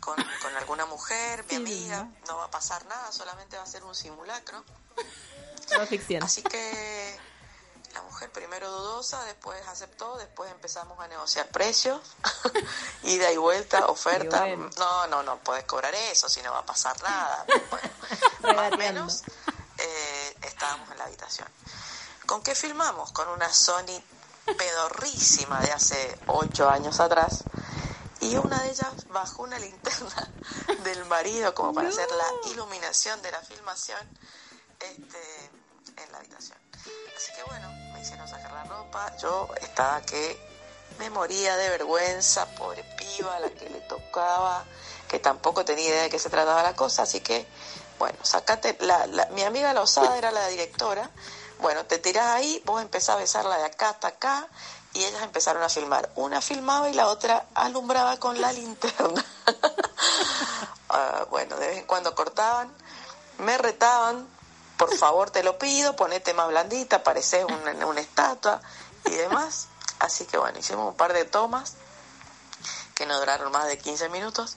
con, 0.08 0.16
con 0.42 0.56
alguna 0.56 0.86
mujer, 0.86 1.44
mi 1.50 1.56
amiga. 1.58 2.08
No 2.30 2.38
va 2.38 2.46
a 2.46 2.50
pasar 2.50 2.86
nada, 2.86 3.12
solamente 3.12 3.58
va 3.58 3.64
a 3.64 3.68
ser 3.68 3.84
un 3.84 3.94
simulacro. 3.94 4.64
No 5.78 5.86
ficción. 5.86 6.24
Así 6.24 6.42
que 6.44 7.20
la 7.94 8.02
mujer 8.04 8.32
primero 8.32 8.72
dudosa, 8.72 9.22
después 9.26 9.60
aceptó, 9.68 10.16
después 10.18 10.50
empezamos 10.50 10.98
a 11.02 11.10
negociar 11.10 11.50
precios, 11.50 12.00
ida 13.04 13.34
y 13.34 13.38
vuelta, 13.38 13.88
oferta. 13.88 14.40
Bueno. 14.40 14.70
No, 14.78 15.08
no, 15.08 15.24
no 15.24 15.40
puedes 15.40 15.66
cobrar 15.66 15.94
eso, 15.94 16.30
si 16.30 16.42
no 16.42 16.54
va 16.54 16.60
a 16.60 16.66
pasar 16.66 17.02
nada. 17.04 17.46
Bueno, 18.40 18.62
más 18.62 18.72
o 18.72 18.78
menos 18.78 19.24
eh, 19.78 20.38
estábamos 20.44 20.90
en 20.92 21.00
la 21.00 21.04
habitación. 21.04 21.50
¿Con 22.26 22.42
qué 22.42 22.56
filmamos? 22.56 23.12
Con 23.12 23.28
una 23.28 23.52
Sony 23.52 24.02
pedorrísima 24.58 25.60
de 25.60 25.74
hace 25.74 26.18
ocho 26.28 26.70
años 26.70 27.02
atrás. 27.02 27.44
Y 28.22 28.36
una 28.38 28.64
de 28.64 28.72
ellas 28.72 28.94
bajó 29.10 29.44
una 29.44 29.60
linterna 29.60 30.32
del 30.84 31.06
marido 31.06 31.54
como 31.54 31.74
para 31.74 31.90
hacer 31.90 32.10
la 32.12 32.50
iluminación 32.52 33.22
de 33.22 33.32
la 33.32 33.42
filmación 33.42 34.00
este, 34.80 35.52
en 36.04 36.12
la 36.12 36.18
habitación. 36.20 36.58
Así 37.16 37.32
que 37.36 37.44
bueno, 37.44 37.70
me 37.94 38.02
hicieron 38.02 38.28
sacar 38.28 38.52
la 38.54 38.64
ropa. 38.66 39.12
Yo 39.22 39.48
estaba 39.62 40.02
que 40.02 40.38
me 41.00 41.10
moría 41.10 41.56
de 41.58 41.70
vergüenza, 41.70 42.46
pobre 42.56 42.84
piba, 42.98 43.40
la 43.40 43.50
que 43.50 43.70
le 43.70 43.82
tocaba, 43.82 44.66
que 45.08 45.20
tampoco 45.20 45.64
tenía 45.66 45.88
idea 45.90 46.02
de 46.04 46.10
qué 46.10 46.20
se 46.20 46.30
trataba 46.30 46.64
la 46.64 46.76
cosa. 46.76 47.04
Así 47.04 47.22
que, 47.22 47.48
bueno, 48.00 48.18
sacate. 48.24 48.78
La, 48.82 49.06
la- 49.08 49.28
mi 49.28 49.44
amiga 49.44 49.74
la 49.74 49.82
osada 49.82 50.18
era 50.18 50.32
la 50.32 50.48
directora. 50.48 51.10
Bueno, 51.60 51.86
te 51.86 51.98
tirás 51.98 52.28
ahí, 52.28 52.62
vos 52.66 52.82
empezás 52.82 53.16
a 53.16 53.20
besarla 53.20 53.58
de 53.58 53.66
acá 53.66 53.90
hasta 53.90 54.10
acá. 54.10 54.48
Y 54.98 55.06
ellas 55.06 55.22
empezaron 55.22 55.62
a 55.62 55.70
filmar. 55.70 56.10
Una 56.16 56.42
filmaba 56.42 56.90
y 56.90 56.94
la 56.94 57.08
otra 57.08 57.46
alumbraba 57.54 58.18
con 58.18 58.42
la 58.42 58.52
linterna. 58.52 59.24
Ah, 60.90 61.26
bueno, 61.30 61.58
de 61.58 61.68
vez 61.68 61.78
en 61.80 61.86
cuando 61.86 62.16
cortaban, 62.16 62.74
me 63.40 63.58
retaban, 63.58 64.26
por 64.78 64.96
favor 64.96 65.30
te 65.30 65.44
lo 65.44 65.58
pido, 65.58 65.98
ponete 65.98 66.34
más 66.34 66.48
blandita, 66.48 67.04
pareces 67.04 67.44
una, 67.44 67.86
una 67.86 68.00
estatua 68.00 68.62
y 69.04 69.12
demás. 69.12 69.68
Así 70.00 70.26
que 70.26 70.38
bueno, 70.38 70.58
hicimos 70.58 70.88
un 70.88 70.96
par 70.96 71.12
de 71.12 71.26
tomas 71.26 71.74
que 72.96 73.06
no 73.06 73.20
duraron 73.20 73.52
más 73.52 73.68
de 73.68 73.78
15 73.78 74.08
minutos. 74.08 74.56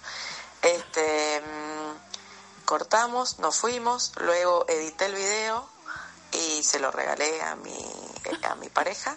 Este, 0.62 1.40
mm, 1.40 2.64
cortamos, 2.64 3.40
nos 3.40 3.56
fuimos, 3.56 4.12
luego 4.16 4.66
edité 4.68 5.06
el 5.06 5.16
video 5.16 5.68
y 6.30 6.62
se 6.62 6.78
lo 6.78 6.92
regalé 6.92 7.42
a 7.42 7.56
mi, 7.56 7.76
a 8.44 8.54
mi 8.54 8.68
pareja. 8.68 9.16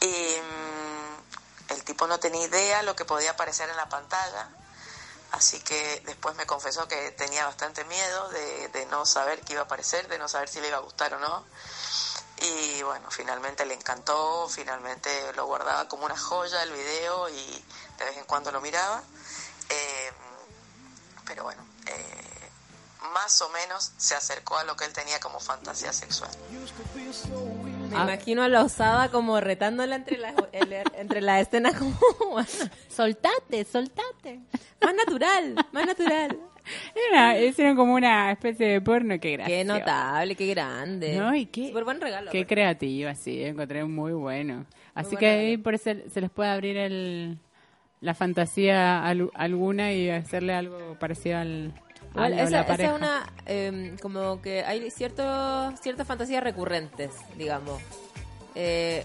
Y 0.00 0.06
mm, 0.06 1.72
el 1.72 1.84
tipo 1.84 2.06
no 2.06 2.18
tenía 2.18 2.46
idea 2.46 2.82
lo 2.82 2.94
que 2.94 3.04
podía 3.04 3.32
aparecer 3.32 3.68
en 3.68 3.76
la 3.76 3.88
pantalla. 3.88 4.48
Así 5.32 5.60
que 5.60 6.02
después 6.06 6.34
me 6.36 6.46
confesó 6.46 6.88
que 6.88 7.10
tenía 7.12 7.44
bastante 7.44 7.84
miedo 7.84 8.28
de, 8.30 8.86
no 8.90 9.04
saber 9.04 9.40
qué 9.42 9.52
iba 9.52 9.62
a 9.62 9.64
aparecer, 9.66 10.08
de 10.08 10.18
no 10.18 10.26
saber 10.28 10.48
si 10.48 10.60
le 10.60 10.68
iba 10.68 10.78
a 10.78 10.80
gustar 10.80 11.12
o 11.14 11.18
no. 11.18 11.44
Y 12.40 12.82
bueno, 12.82 13.10
finalmente 13.10 13.66
le 13.66 13.74
encantó, 13.74 14.48
finalmente 14.48 15.10
lo 15.34 15.46
guardaba 15.46 15.86
como 15.88 16.06
una 16.06 16.16
joya 16.16 16.62
el 16.62 16.72
video 16.72 17.28
y 17.28 17.64
de 17.98 18.04
vez 18.04 18.16
en 18.16 18.24
cuando 18.24 18.50
lo 18.52 18.60
miraba. 18.60 19.02
Eh, 19.68 20.12
pero 21.26 21.42
bueno, 21.42 21.62
eh, 21.86 22.50
más 23.12 23.42
o 23.42 23.50
menos 23.50 23.92
se 23.98 24.14
acercó 24.14 24.56
a 24.56 24.64
lo 24.64 24.76
que 24.76 24.86
él 24.86 24.92
tenía 24.94 25.20
como 25.20 25.40
fantasía 25.40 25.92
sexual. 25.92 26.30
Me 27.90 27.96
Ah. 27.96 28.02
imagino 28.04 28.42
a 28.42 28.48
la 28.48 28.62
osada 28.62 29.10
como 29.10 29.40
retándola 29.40 29.96
entre 29.96 30.18
las 30.18 30.34
el- 30.52 30.74
entre 30.98 31.20
las 31.20 31.42
escenas 31.42 31.74
como 31.74 31.96
Soltate, 32.88 33.64
soltate. 33.64 34.40
más 34.82 34.94
natural, 34.94 35.54
más 35.72 35.86
natural. 35.86 36.38
Era, 37.10 37.36
era 37.36 37.74
como 37.74 37.94
una 37.94 38.30
especie 38.32 38.66
de 38.68 38.80
porno, 38.82 39.18
qué 39.18 39.32
gracioso. 39.32 39.58
Qué 39.58 39.64
notable, 39.64 40.34
qué 40.34 40.46
grande. 40.48 41.16
No, 41.16 41.34
y 41.34 41.46
qué, 41.46 41.68
Súper 41.68 41.84
buen 41.84 42.00
regalo. 42.00 42.30
qué 42.30 42.38
aparte. 42.40 42.54
creativa, 42.54 43.14
sí, 43.14 43.42
encontré 43.42 43.84
muy 43.84 44.12
bueno. 44.12 44.66
Así 44.94 45.16
que 45.16 45.26
ahí 45.26 45.56
por 45.56 45.74
eso 45.74 45.92
se 46.10 46.20
les 46.20 46.28
puede 46.30 46.50
abrir 46.50 46.76
el, 46.76 47.38
la 48.02 48.12
fantasía 48.14 49.02
al- 49.02 49.30
alguna 49.34 49.92
y 49.94 50.10
hacerle 50.10 50.52
algo 50.54 50.96
parecido 50.98 51.38
al, 51.38 51.72
A 52.14 52.28
esa, 52.28 52.36
la 52.36 52.42
esa 52.60 52.66
pareja. 52.66 52.90
es 52.90 52.96
una, 52.96 53.32
eh, 53.46 53.96
como 54.02 54.40
que 54.42 54.64
hay 54.64 54.90
ciertos, 54.90 55.78
ciertas 55.80 56.06
fantasías 56.06 56.42
recurrentes, 56.42 57.10
digamos. 57.36 57.80
Eh, 58.54 59.04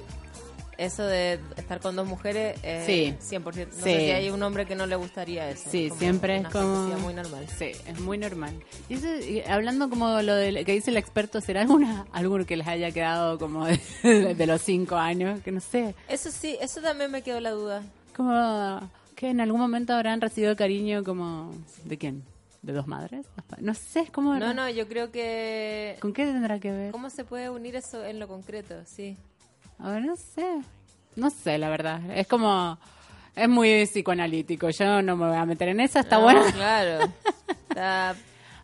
eso 0.75 1.05
de 1.05 1.39
estar 1.55 1.79
con 1.79 1.95
dos 1.95 2.07
mujeres, 2.07 2.57
eh, 2.63 2.83
Sí. 2.85 3.15
100%. 3.35 3.77
No 3.77 3.83
Sí. 3.83 3.91
sé 3.91 3.99
si 3.99 4.11
hay 4.11 4.29
un 4.31 4.41
hombre 4.41 4.65
que 4.65 4.73
no 4.75 4.87
le 4.87 4.95
gustaría 4.95 5.47
eso. 5.49 5.69
Sí, 5.69 5.89
Como 5.89 5.99
siempre 5.99 6.33
es 6.37 6.39
una 6.41 6.49
como... 6.49 6.75
fantasía 6.75 6.97
muy 7.03 7.13
normal. 7.13 7.45
Sí, 7.59 7.71
es 7.87 7.99
muy 7.99 8.17
normal. 8.17 8.53
Y 8.89 8.95
eso, 8.95 9.07
y 9.15 9.41
hablando 9.47 9.87
como 9.89 10.19
lo 10.23 10.33
de, 10.35 10.65
que 10.65 10.71
dice 10.71 10.89
el 10.89 10.97
experto, 10.97 11.41
¿será 11.41 11.61
alguna, 11.61 12.07
alguno 12.11 12.45
que 12.47 12.57
les 12.57 12.67
haya 12.67 12.89
quedado 12.91 13.37
como 13.37 13.67
de, 13.67 13.79
de 14.35 14.47
los 14.47 14.61
cinco 14.63 14.95
años? 14.95 15.41
Que 15.41 15.51
no 15.51 15.59
sé, 15.59 15.93
Eso 16.09 16.31
sí, 16.31 16.57
eso 16.59 16.81
también 16.81 17.11
me 17.11 17.21
quedó 17.21 17.39
la 17.39 17.51
duda. 17.51 17.83
como 18.15 18.79
que 19.15 19.29
en 19.29 19.41
algún 19.41 19.61
momento 19.61 19.93
habrán 19.93 20.21
recibido 20.21 20.55
cariño 20.55 21.03
como... 21.03 21.53
¿De 21.85 21.99
quién? 21.99 22.23
¿De 22.63 22.73
dos 22.73 22.87
madres? 22.87 23.25
¿Dos 23.35 23.45
pa- 23.45 23.57
No 23.59 23.73
sé, 23.75 23.99
es 24.01 24.09
como... 24.11 24.33
No, 24.35 24.53
no, 24.53 24.69
yo 24.69 24.87
creo 24.87 25.11
que... 25.11 25.97
¿Con 25.99 26.13
qué 26.13 26.25
tendrá 26.25 26.59
que 26.59 26.71
ver? 26.71 26.91
¿Cómo 26.91 27.09
se 27.11 27.23
puede 27.25 27.49
unir 27.49 27.75
eso 27.75 28.03
en 28.05 28.19
lo 28.19 28.27
concreto? 28.27 28.75
Sí. 28.85 29.15
A 29.79 29.91
ver, 29.91 30.03
no 30.03 30.15
sé. 30.15 30.61
No 31.15 31.29
sé, 31.29 31.57
la 31.57 31.69
verdad. 31.69 31.99
Es 32.15 32.25
como... 32.27 32.79
Es 33.35 33.49
muy 33.49 33.85
psicoanalítico. 33.85 34.69
Yo 34.69 35.01
no 35.01 35.15
me 35.17 35.27
voy 35.27 35.35
a 35.37 35.45
meter 35.45 35.67
en 35.69 35.79
esa. 35.81 35.99
Está 35.99 36.15
Ah, 36.15 36.19
bueno. 36.19 36.41
Claro. 36.53 37.13
Está- 37.69 38.15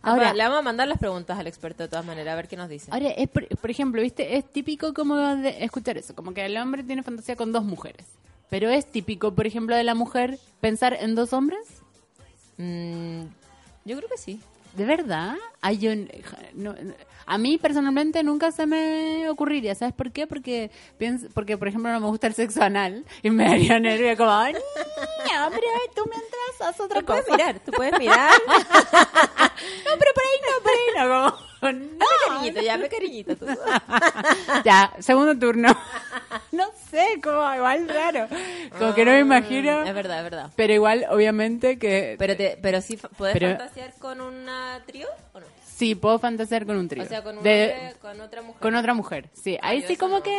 Ahora- 0.01 0.33
le 0.33 0.43
vamos 0.43 0.59
a 0.59 0.61
mandar 0.61 0.87
las 0.87 0.97
preguntas 0.97 1.37
al 1.37 1.47
experto 1.47 1.83
de 1.83 1.89
todas 1.89 2.05
maneras, 2.05 2.31
a 2.31 2.35
ver 2.37 2.47
qué 2.47 2.55
nos 2.55 2.69
dice. 2.69 2.89
Ahora, 2.91 3.09
es 3.09 3.27
por, 3.27 3.45
por 3.57 3.69
ejemplo, 3.69 4.01
¿viste? 4.01 4.37
Es 4.37 4.49
típico 4.49 4.93
como 4.93 5.17
de 5.17 5.61
escuchar 5.65 5.97
eso, 5.97 6.15
como 6.15 6.33
que 6.33 6.45
el 6.45 6.55
hombre 6.57 6.83
tiene 6.83 7.03
fantasía 7.03 7.35
con 7.35 7.51
dos 7.51 7.65
mujeres. 7.65 8.05
Pero 8.49 8.69
es 8.69 8.89
típico, 8.89 9.33
por 9.35 9.45
ejemplo, 9.45 9.75
de 9.75 9.83
la 9.83 9.95
mujer 9.95 10.39
pensar 10.61 10.93
en 10.93 11.15
dos 11.15 11.33
hombres. 11.33 11.59
Mm, 12.57 13.23
yo 13.89 13.97
creo 13.97 14.09
que 14.09 14.17
sí. 14.17 14.39
¿De 14.75 14.85
verdad? 14.85 15.35
Ay, 15.61 15.79
yo, 15.79 15.91
no- 16.53 16.75
a 17.25 17.37
mí 17.37 17.57
personalmente 17.57 18.23
nunca 18.23 18.51
se 18.51 18.65
me 18.67 19.27
ocurriría, 19.29 19.73
¿sabes 19.75 19.93
por 19.93 20.11
qué? 20.11 20.25
Porque 20.27 20.71
pienso, 20.97 21.27
porque 21.33 21.57
por 21.57 21.67
ejemplo 21.67 21.91
no 21.91 21.99
me 21.99 22.07
gusta 22.07 22.27
el 22.27 22.33
sexo 22.35 22.61
anal 22.63 23.03
y 23.23 23.29
me 23.31 23.45
daría 23.45 23.79
nervio 23.79 24.15
como, 24.17 24.31
"Ay, 24.31 24.53
niña, 24.53 25.45
hombre, 25.47 25.61
tú 25.95 26.03
mientras 26.05 26.69
haz 26.69 26.79
otra 26.79 26.99
Tú 27.01 27.05
cosa. 27.07 27.23
puedes 27.23 27.37
mirar, 27.37 27.59
tú 27.65 27.71
puedes 27.71 27.99
mirar. 27.99 28.31
No, 29.85 29.91
pero 29.99 30.11
por 30.13 30.23
ahí 30.23 30.37
no, 30.45 30.63
por 30.63 30.71
ahí 30.71 30.87
no, 30.95 31.37
como, 31.61 31.71
no, 31.99 32.05
cariñito, 32.27 32.61
ya 32.61 32.77
me 32.77 32.87
cariñito. 32.89 33.35
tú. 33.35 33.45
Ya, 34.65 34.93
segundo 34.99 35.37
turno. 35.37 35.69
No 36.51 36.65
sé, 36.89 37.05
como 37.23 37.53
igual 37.55 37.87
raro. 37.89 38.27
Como 38.77 38.93
que 38.93 39.05
no 39.05 39.11
me 39.11 39.19
imagino. 39.19 39.83
Es 39.83 39.93
verdad, 39.93 40.17
es 40.19 40.23
verdad. 40.23 40.51
Pero 40.55 40.73
igual, 40.73 41.05
obviamente 41.09 41.77
que 41.79 42.15
Pero, 42.19 42.35
te, 42.35 42.57
pero 42.61 42.81
sí, 42.81 42.97
¿puedes 43.17 43.33
Pero- 43.33 43.49
fantasear 43.57 43.93
con 43.99 44.21
una 44.21 44.81
trío 44.85 45.07
o 45.33 45.39
no? 45.39 45.45
sí 45.65 45.95
puedo 45.95 46.19
fantasear 46.19 46.65
con 46.65 46.77
un 46.77 46.87
trío. 46.89 47.03
O 47.03 47.07
sea, 47.07 47.23
con 47.23 47.37
un 47.37 47.43
De- 47.43 47.73
hombre, 47.73 47.95
con 48.01 48.21
otra 48.21 48.41
mujer. 48.41 48.61
con 48.61 48.75
otra 48.75 48.93
mujer. 48.93 49.29
Sí, 49.33 49.57
Ah, 49.61 49.69
ahí 49.69 49.81
sí 49.83 49.95
como 49.95 50.17
no. 50.17 50.23
que 50.23 50.31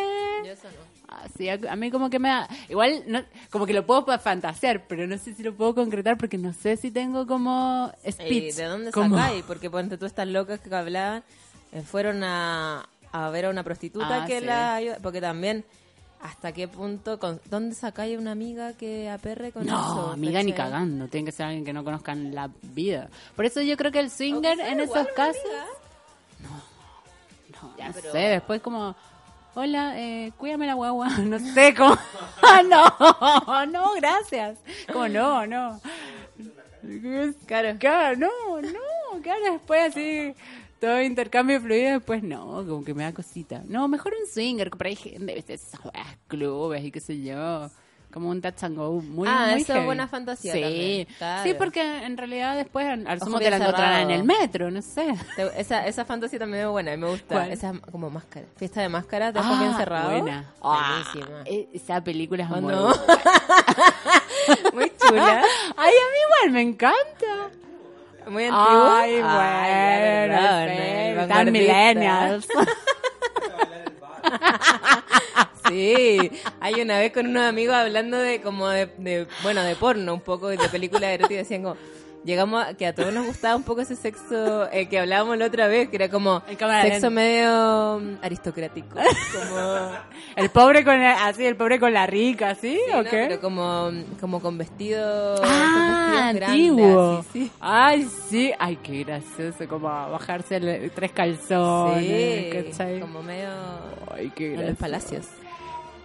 Yo 0.45 0.53
eso 0.53 0.69
no. 0.69 0.91
Ah, 1.13 1.25
sí, 1.37 1.49
a, 1.49 1.59
a 1.69 1.75
mí 1.75 1.91
como 1.91 2.09
que 2.09 2.21
me 2.21 2.29
da... 2.29 2.47
Igual, 2.69 3.03
no, 3.09 3.25
como 3.51 3.67
que 3.67 3.73
lo 3.73 3.85
puedo 3.85 4.05
fantasear, 4.21 4.85
pero 4.87 5.09
no 5.09 5.19
sé 5.19 5.35
si 5.35 5.43
lo 5.43 5.55
puedo 5.57 5.75
concretar 5.75 6.17
porque 6.17 6.39
no 6.39 6.53
sé 6.53 6.77
si 6.77 6.93
tengo 6.93 7.27
como 7.27 7.93
¿Y 8.05 8.13
speech. 8.13 8.55
¿De 8.55 8.65
dónde 8.65 8.93
como- 8.93 9.17
sacáis? 9.17 9.43
Porque 9.45 9.69
ponte 9.71 9.99
tú 9.99 10.07
estas 10.07 10.29
locas 10.29 10.61
que 10.61 10.73
hablaban, 10.73 11.25
eh, 11.73 11.83
fueron 11.83 12.23
a, 12.23 12.89
a 13.11 13.31
ver 13.31 13.47
a 13.47 13.51
una 13.51 13.65
prostituta 13.65 14.23
Ah, 14.23 14.27
que 14.27 14.39
sí. 14.39 14.45
la. 14.47 14.81
Porque 15.03 15.21
también, 15.21 15.65
¿hasta 16.23 16.53
qué 16.53 16.69
punto? 16.69 17.19
Con, 17.19 17.41
¿Dónde 17.47 17.75
sacáis 17.75 18.19
una 18.19 18.33
amiga 18.33 18.75
que 18.75 19.09
aperre 19.11 19.53
con 19.53 19.65
eso? 19.65 19.73
No, 19.73 20.13
amiga 20.13 20.43
ni 20.43 20.53
cagando. 20.53 21.09
Tiene 21.09 21.27
que 21.27 21.33
ser 21.33 21.47
alguien 21.47 21.65
que 21.65 21.73
no 21.73 21.85
conozcan 21.85 22.35
la 22.35 22.51
vida. 22.63 23.09
Por 23.37 23.45
eso 23.45 23.61
yo 23.63 23.77
creo 23.77 23.93
que 23.93 24.01
el 24.01 24.11
swinger 24.11 24.61
en 24.61 24.81
esos 24.81 25.07
casos... 25.09 25.43
amiga. 25.45 25.67
No, 27.79 27.87
no 27.89 28.13
sé, 28.13 28.19
después 28.19 28.63
como, 28.63 28.95
hola, 29.55 29.99
eh, 30.01 30.33
cuídame 30.37 30.67
la 30.67 30.75
guagua, 30.75 31.09
no 31.19 31.39
sé 31.39 31.75
cómo, 31.75 31.97
no, 32.69 33.67
no, 33.67 33.93
gracias, 33.95 34.59
como 34.93 35.09
no, 35.09 35.47
no. 35.47 35.81
Claro, 37.47 37.77
claro, 37.79 38.17
no, 38.17 38.61
no, 38.63 39.23
claro, 39.23 39.53
después 39.53 39.91
así, 39.91 40.35
todo 40.81 41.01
intercambio 41.03 41.61
fluido, 41.61 41.93
después 41.93 42.23
no, 42.23 42.65
como 42.67 42.85
que 42.85 42.95
me 42.95 43.05
da 43.05 43.13
cosita. 43.13 43.63
No, 43.67 43.87
mejor 43.89 44.15
un 44.21 44.27
swinger, 44.27 44.71
por 44.71 44.87
ahí 44.87 44.97
gente, 44.97 45.35
viste, 45.35 45.55
esas 45.55 45.81
weas, 45.85 46.17
clubes 46.27 46.83
y 46.85 46.91
qué 46.91 47.01
sé 47.01 47.21
yo. 47.23 47.69
Como 48.13 48.29
un 48.29 48.41
touch 48.43 48.65
and 48.65 48.77
go 48.77 48.91
muy 49.01 49.29
Ah, 49.31 49.51
muy 49.53 49.63
eso 49.63 49.73
es 49.73 49.85
buena 49.85 50.09
fantasía 50.09 50.53
Sí, 50.53 50.61
también, 50.61 51.07
claro. 51.17 51.43
sí, 51.45 51.55
porque 51.55 51.81
en 52.05 52.17
realidad 52.17 52.57
después 52.57 52.85
al 53.07 53.21
sumo 53.21 53.39
te 53.39 53.49
la 53.51 53.59
encontrarán 53.59 53.93
en 54.01 54.09
cerrado. 54.09 54.21
el 54.21 54.25
metro, 54.25 54.71
no 54.73 54.83
sé. 54.83 55.15
Te- 55.37 55.61
Esa, 55.61 55.87
esa 55.87 56.05
fantasía 56.05 56.41
también 56.41 56.65
es 56.65 56.69
buena, 56.71 56.91
a 56.93 56.97
mí 56.97 57.03
me 57.05 57.09
gusta. 57.09 57.37
¿Cuál? 57.37 57.53
Esa 57.53 57.73
como 57.93 58.11
máscara. 58.11 58.47
Fiesta 58.57 58.81
de 58.83 58.89
máscara, 58.89 59.33
te 59.33 59.39
ojos 59.39 59.61
bien 59.61 59.77
cerrados. 59.77 60.13
Ah, 60.13 60.19
buena. 60.23 60.55
Ah, 60.61 61.05
Buenísima. 61.15 61.43
e- 61.45 61.69
esa 61.73 62.03
película 62.03 62.43
es 62.43 62.51
¿O 62.51 62.61
muy 62.61 62.73
no? 62.73 62.83
buena. 62.89 63.03
Muy 64.75 64.93
chula. 64.99 65.43
Ay, 65.77 65.93
a 65.93 66.07
mí 66.11 66.19
igual 66.27 66.53
me 66.53 66.63
encanta. 66.63 67.51
Muy 68.31 68.45
antigua. 68.45 69.01
Ay, 69.01 69.21
bueno, 71.17 71.51
millennials. 71.51 72.47
Sí, 75.69 76.33
hay 76.59 76.81
una 76.81 76.99
vez 76.99 77.13
con 77.13 77.27
unos 77.29 77.45
amigos 77.45 77.77
hablando 77.77 78.17
de 78.19 78.41
como 78.41 78.69
de, 78.69 78.87
de, 78.99 79.29
bueno, 79.45 79.63
de 79.63 79.77
porno 79.77 80.15
un 80.15 80.21
poco, 80.21 80.53
y 80.53 80.57
de 80.57 80.69
películas 80.69 81.11
eróticas, 81.11 81.49
decían 81.49 81.63
como, 81.63 81.77
llegamos 82.25 82.65
a 82.65 82.75
que 82.75 82.87
a 82.87 82.95
todos 82.95 83.13
nos 83.13 83.27
gustaba 83.27 83.57
un 83.57 83.63
poco 83.63 83.81
ese 83.81 83.97
sexo 83.97 84.71
eh, 84.73 84.89
que 84.89 84.99
hablábamos 84.99 85.37
la 85.39 85.47
otra 85.47 85.69
vez, 85.69 85.89
que 85.89 85.97
era 85.97 86.09
como 86.09 86.43
sexo 86.83 87.11
medio 87.11 88.01
mm, 88.01 88.19
aristocrático, 88.23 88.89
como... 88.95 89.91
El 90.37 90.49
pobre 90.51 90.85
con 90.85 91.01
la, 91.01 91.27
así, 91.27 91.45
el 91.45 91.57
pobre 91.57 91.81
con 91.81 91.93
la 91.93 92.07
rica, 92.07 92.55
¿sí? 92.55 92.79
Sí, 92.87 92.93
¿O 92.93 92.99
no, 92.99 93.05
qué? 93.05 93.27
pero 93.29 93.41
como, 93.41 93.91
como 94.21 94.41
con 94.41 94.57
vestido 94.59 95.35
Ah, 95.43 96.31
con 96.33 96.43
antiguo. 96.43 96.87
grandes, 96.87 97.27
así, 97.27 97.45
sí. 97.47 97.53
Ay, 97.61 98.09
sí. 98.29 98.53
Ay, 98.59 98.77
qué 98.83 99.03
gracioso. 99.05 99.69
Como 99.69 99.89
bajarse 99.89 100.57
el- 100.57 100.91
tres 100.93 101.11
calzones. 101.13 102.77
Como 103.01 103.23
medio 103.23 103.49
Ay, 104.15 104.31
qué 104.35 104.55
en 104.55 104.67
los 104.69 104.77
palacios. 104.77 105.27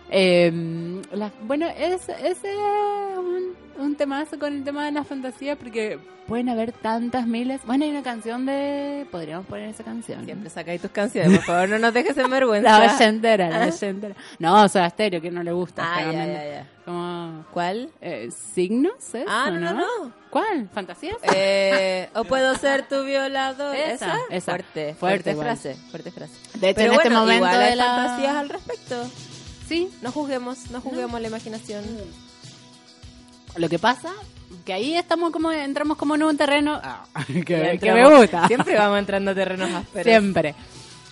Eh, 0.09 1.01
la- 1.13 1.31
bueno, 1.43 1.67
es, 1.67 2.09
ese 2.09 2.31
es 2.31 3.17
un, 3.17 3.55
un 3.79 3.95
temazo 3.95 4.37
con 4.39 4.53
el 4.53 4.63
tema 4.63 4.85
de 4.85 4.91
la 4.91 5.03
fantasía 5.03 5.55
porque 5.55 5.97
pueden 6.27 6.49
haber 6.49 6.71
tantas 6.71 7.27
miles. 7.27 7.61
Bueno, 7.65 7.85
hay 7.85 7.91
una 7.91 8.03
canción 8.03 8.45
de... 8.45 9.05
Podríamos 9.11 9.45
poner 9.47 9.69
esa 9.69 9.83
canción. 9.83 10.25
Siempre 10.25 10.49
sacáis 10.49 10.81
tus 10.81 10.91
canciones, 10.91 11.37
por 11.39 11.45
favor, 11.45 11.69
no 11.69 11.79
nos 11.79 11.93
dejes 11.93 12.17
en 12.17 12.29
vergüenza. 12.31 12.69
La 12.69 12.79
bella 12.79 13.07
entera, 13.07 13.49
la 13.49 13.59
bella 13.65 13.87
entera. 13.87 14.15
No, 14.39 14.63
o 14.63 14.67
sea, 14.67 14.87
estéreo, 14.87 15.21
que 15.21 15.31
no 15.31 15.43
le 15.43 15.51
gusta. 15.51 15.83
Ah, 15.85 16.01
ya, 16.11 16.25
ya, 16.25 16.49
ya. 16.49 16.67
Como... 16.85 17.43
¿Cuál? 17.51 17.89
Eh, 18.01 18.29
¿Signos? 18.53 19.13
¿Eso, 19.13 19.25
Ah, 19.27 19.49
no, 19.51 19.59
no, 19.59 19.73
no. 19.73 20.13
¿Cuál? 20.29 20.67
¿Fantasías? 20.73 21.17
Eh, 21.33 22.09
o 22.15 22.23
puedo 22.25 22.55
ser 22.55 22.87
tu 22.87 23.03
violador. 23.03 23.75
Esa, 23.75 24.17
Esa. 24.29 24.51
Fuerte, 24.51 24.93
Fuerte 24.95 25.33
fuerte, 25.33 25.35
frase, 25.35 25.75
fuerte 25.91 26.11
frase. 26.11 26.33
De 26.59 26.69
hecho, 26.69 26.75
Pero 26.77 26.93
en 26.93 26.99
este 26.99 27.09
bueno, 27.09 27.19
momento 27.21 27.45
igual 27.45 27.59
de 27.59 27.65
hay 27.65 27.75
la- 27.75 27.85
fantasías 27.85 28.35
al 28.35 28.49
respecto. 28.49 29.09
Sí. 29.67 29.89
No 30.01 30.11
juzguemos, 30.11 30.69
no 30.71 30.81
juzguemos 30.81 31.19
la 31.19 31.27
imaginación. 31.27 31.83
Lo 33.55 33.69
que 33.69 33.79
pasa 33.79 34.11
que 34.63 34.73
ahí 34.73 34.95
estamos 34.95 35.31
como 35.31 35.51
entramos 35.51 35.97
como 35.97 36.15
en 36.15 36.23
un 36.23 36.37
terreno 36.37 36.79
ah, 36.83 37.05
que, 37.27 37.77
que 37.79 37.93
me 37.93 38.17
gusta. 38.17 38.47
Siempre 38.47 38.75
vamos 38.75 38.99
entrando 38.99 39.31
a 39.31 39.35
terrenos 39.35 39.71
ásperos. 39.71 40.05
Siempre. 40.05 40.55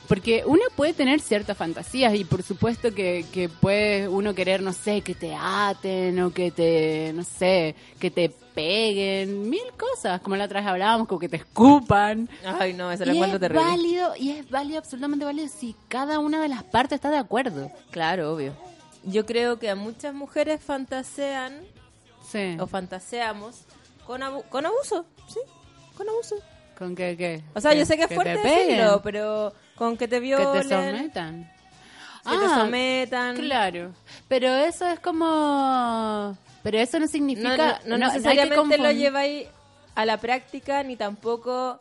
Porque 0.08 0.44
uno 0.46 0.62
puede 0.76 0.94
tener 0.94 1.22
ciertas 1.22 1.58
fantasías 1.58 2.14
y 2.16 2.26
por 2.26 2.44
supuesto 2.44 2.94
que, 2.94 3.26
que 3.32 3.48
puede 3.50 4.08
uno 4.10 4.36
querer, 4.36 4.62
no 4.62 4.74
sé, 4.74 5.02
que 5.02 5.16
te 5.16 5.34
aten 5.34 6.20
o 6.22 6.32
que 6.34 6.52
te, 6.52 7.12
no 7.16 7.24
sé, 7.24 7.76
que 8.00 8.12
te 8.12 8.30
peguen, 8.30 9.50
mil 9.50 9.64
cosas, 9.78 10.20
como 10.22 10.36
la 10.36 10.46
otra 10.46 10.60
vez 10.60 10.70
hablábamos, 10.70 11.08
como 11.08 11.20
que 11.20 11.30
te 11.30 11.38
escupan. 11.38 12.30
Ay, 12.46 12.74
no, 12.74 12.92
eso 12.92 13.06
lo 13.06 13.14
y 13.14 13.16
encuentro 13.16 13.38
es 13.38 13.42
terrible. 13.42 13.64
válido, 13.66 14.14
y 14.18 14.32
es 14.32 14.50
válido, 14.50 14.78
absolutamente 14.80 15.26
válido, 15.26 15.48
si 15.48 15.76
cada 15.88 16.20
una 16.20 16.42
de 16.42 16.50
las 16.50 16.64
partes 16.64 16.96
está 16.98 17.10
de 17.10 17.18
acuerdo. 17.18 17.72
Claro, 17.92 18.34
obvio. 18.34 18.54
Yo 19.06 19.26
creo 19.26 19.58
que 19.58 19.70
a 19.70 19.76
muchas 19.76 20.14
mujeres 20.14 20.62
fantasean 20.62 21.62
Sí. 22.30 22.56
o 22.60 22.68
fantaseamos 22.68 23.62
con, 24.06 24.22
abu- 24.24 24.44
con 24.50 24.66
abuso, 24.66 25.06
¿sí? 25.28 25.40
Con 25.98 26.08
abuso. 26.10 26.36
¿Con 26.78 26.96
qué, 26.96 27.16
qué? 27.18 27.44
O 27.54 27.62
sea, 27.62 27.74
yo 27.74 27.86
sé 27.86 27.96
que 27.98 28.04
es 28.04 28.10
te 28.10 28.16
fuerte 28.16 28.38
decirlo, 28.38 29.02
pero 29.04 29.54
con 29.76 29.98
que 29.98 30.08
te 30.08 30.16
Que 30.18 30.22
violen, 30.22 30.52
te 30.54 30.70
sometan. 30.70 31.44
que 32.24 32.30
te 32.38 32.46
Ah, 32.46 32.60
sometan. 32.62 33.36
Claro, 33.38 33.92
pero 34.28 34.54
eso 34.56 34.88
es 34.88 35.00
como... 35.00 36.38
Pero 36.64 36.78
eso 36.80 36.98
no 37.00 37.08
significa... 37.08 37.82
no, 37.86 37.98
no 37.98 37.98
no- 37.98 38.08
que 38.12 38.18
necesariamente 38.20 38.78
lo 38.78 38.92
lleváis 38.92 39.48
a 39.96 40.06
la 40.06 40.18
práctica, 40.18 40.82
ni 40.84 40.96
tampoco... 40.96 41.80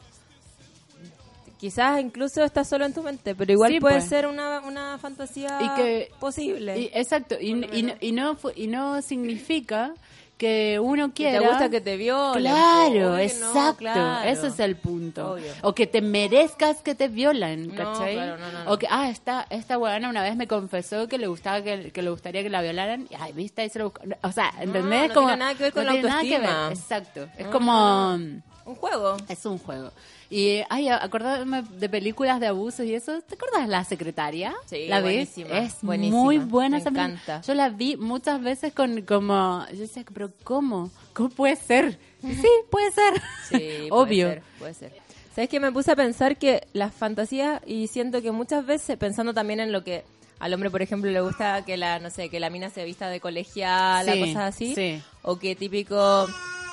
Quizás 1.59 2.01
incluso 2.01 2.43
está 2.43 2.65
solo 2.65 2.85
en 2.87 2.93
tu 2.93 3.05
mente, 3.05 3.37
pero 3.37 3.53
igual 3.53 3.71
Sí, 3.71 3.79
puede 3.79 3.99
pues. 3.99 4.09
ser 4.09 4.27
una, 4.27 4.59
una 4.61 4.99
fantasía 4.99 5.59
Y 5.61 5.69
que- 5.81 6.11
posible. 6.19 6.77
Y- 6.77 6.91
exacto, 6.93 7.37
y, 7.41 7.51
y 7.51 7.83
no- 7.85 7.95
y 8.01 8.11
no, 8.13 8.37
y 8.57 8.67
no 8.67 9.01
significa 9.01 9.95
que 10.43 10.81
uno 10.81 11.09
Que 11.09 11.15
quiera... 11.15 11.39
te 11.39 11.47
gusta 11.47 11.71
que 11.71 11.81
te 11.81 11.97
violen. 11.97 12.43
Claro, 12.53 13.11
no, 13.11 13.19
exacto. 13.19 13.77
claro. 13.79 14.29
Ese 14.29 14.49
es 14.49 14.59
el 14.59 14.75
punto. 14.75 15.35
Obvio. 15.35 15.53
O 15.63 15.73
que 15.73 15.87
te 15.87 16.01
merezcas 16.03 16.83
que 16.83 16.97
te 16.97 17.07
violen, 17.07 17.69
No, 17.69 17.75
¿cachai? 17.77 18.15
claro, 18.15 18.37
no, 18.39 18.51
no, 18.51 18.65
no. 18.65 18.73
O 18.73 18.77
que, 18.77 18.89
ah, 18.91 19.09
esta, 19.09 19.47
esta 19.51 19.77
buena 19.77 20.09
una 20.11 20.21
vez 20.23 20.35
me 20.35 20.49
confesó 20.49 21.07
que 21.07 21.17
le 21.19 21.29
gustaba 21.29 21.63
que, 21.63 21.93
que 21.93 22.03
le 22.03 22.11
gustaría 22.11 22.43
que 22.43 22.51
la 22.51 22.61
violaran. 22.61 23.07
Y, 23.09 23.15
ay, 23.15 23.33
viste, 23.33 23.63
ahí 23.63 23.69
se 23.71 23.79
lo 23.79 23.93
O 24.23 24.33
sea, 24.33 24.53
¿entendés? 24.61 25.11
no 25.11 25.15
como, 25.15 25.29
tiene 25.29 25.39
nada 25.45 25.55
que 25.55 25.63
ver 25.63 25.73
con 25.73 25.85
no 25.85 25.93
la 25.93 26.01
tiene 26.01 26.09
nada 26.09 26.23
que 26.23 26.39
ver. 26.41 26.51
autoestima. 26.51 26.97
Exacto. 26.99 27.29
Es 27.39 27.47
No, 27.47 27.53
como... 27.53 28.19
Un 28.65 28.75
juego. 28.77 29.17
Es 29.29 29.45
un 29.47 29.59
juego. 29.59 29.91
Y, 30.31 30.61
ay, 30.71 30.89
acordarme 30.89 31.63
de 31.63 31.89
películas 31.89 32.41
de 32.41 32.47
abusos 32.47 32.87
y 32.87 32.95
eso. 32.95 33.21
¿Te 33.23 33.35
acuerdas 33.35 33.63
de 33.63 33.69
La 33.69 33.85
Secretaria? 33.85 34.55
Sí, 34.67 34.87
¿La 34.89 35.01
buenísima, 35.01 35.59
Es 35.59 35.77
buenísima. 35.83 36.17
muy 36.23 36.39
buena 36.39 36.77
Me 36.77 36.81
esa 36.81 36.89
encanta. 36.91 37.41
Yo 37.43 37.55
la 37.55 37.69
vi 37.69 37.97
muchas 37.97 38.41
veces 38.43 38.73
con 38.73 39.03
como... 39.03 39.65
Yo 39.73 39.79
decía, 39.81 40.05
pero 40.13 40.31
¿cómo? 40.45 40.91
¿Cómo 41.13 41.29
puede 41.31 41.57
ser? 41.57 41.99
Sí, 42.23 42.49
puede 42.71 42.91
ser. 42.93 43.21
Sí, 43.51 43.89
Obvio. 43.91 44.29
Puede 44.29 44.35
ser, 44.35 44.43
puede 44.59 44.75
ser. 44.75 44.93
¿Sabes 45.35 45.51
que 45.51 45.61
Me 45.61 45.73
puse 45.73 45.91
a 45.93 45.97
pensar 45.97 46.37
que 46.37 46.67
las 46.73 46.93
fantasías, 46.95 47.61
y 47.67 47.87
siento 47.89 48.21
que 48.23 48.33
muchas 48.33 48.65
veces, 48.67 48.97
pensando 48.99 49.33
también 49.35 49.61
en 49.61 49.73
lo 49.73 49.83
que 49.83 50.05
al 50.39 50.53
hombre, 50.55 50.71
por 50.71 50.83
ejemplo, 50.83 51.11
le 51.11 51.21
gusta 51.21 51.65
que 51.65 51.77
la, 51.77 52.01
no 52.01 52.11
sé, 52.11 52.29
que 52.29 52.41
la 52.41 52.51
mina 52.51 52.69
se 52.69 52.85
vista 52.85 53.09
de 53.09 53.21
colegial, 53.21 54.07
Sí, 54.13 54.19
cosas 54.21 54.37
así. 54.55 54.75
sí. 54.75 55.03
O 55.23 55.39
que 55.39 55.55
típico, 55.57 56.27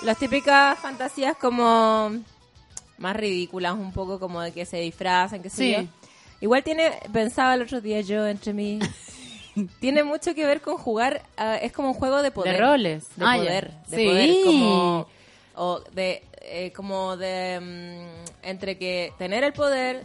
las 0.03 0.17
típicas 0.17 0.77
fantasías 0.79 1.35
como 1.37 2.11
más 2.97 3.15
ridículas, 3.15 3.73
un 3.73 3.91
poco 3.93 4.19
como 4.19 4.41
de 4.41 4.51
que 4.51 4.65
se 4.65 4.77
disfrazan, 4.77 5.41
que 5.41 5.49
Sí. 5.49 5.71
yo. 5.71 5.83
Igual 6.41 6.63
tiene, 6.63 6.91
pensaba 7.11 7.53
el 7.55 7.61
otro 7.63 7.81
día 7.81 7.99
yo 8.01 8.25
entre 8.27 8.53
mí, 8.53 8.79
tiene 9.79 10.03
mucho 10.03 10.33
que 10.33 10.45
ver 10.45 10.61
con 10.61 10.77
jugar, 10.77 11.21
ah, 11.37 11.55
es 11.57 11.71
como 11.71 11.89
un 11.89 11.93
juego 11.93 12.21
de 12.21 12.31
poder. 12.31 12.53
De 12.55 12.59
roles. 12.61 13.07
De 13.17 13.25
Ah, 13.25 13.35
poder, 13.35 13.71
de 13.87 13.97
Sí. 13.97 14.05
poder, 14.05 14.35
como 14.45 15.07
o 15.55 15.81
de 15.93 16.23
eh, 16.41 16.71
como 16.71 17.17
de 17.17 17.59
mm, 17.59 18.47
entre 18.47 18.77
que 18.77 19.11
tener 19.17 19.43
el 19.43 19.51
poder 19.53 20.03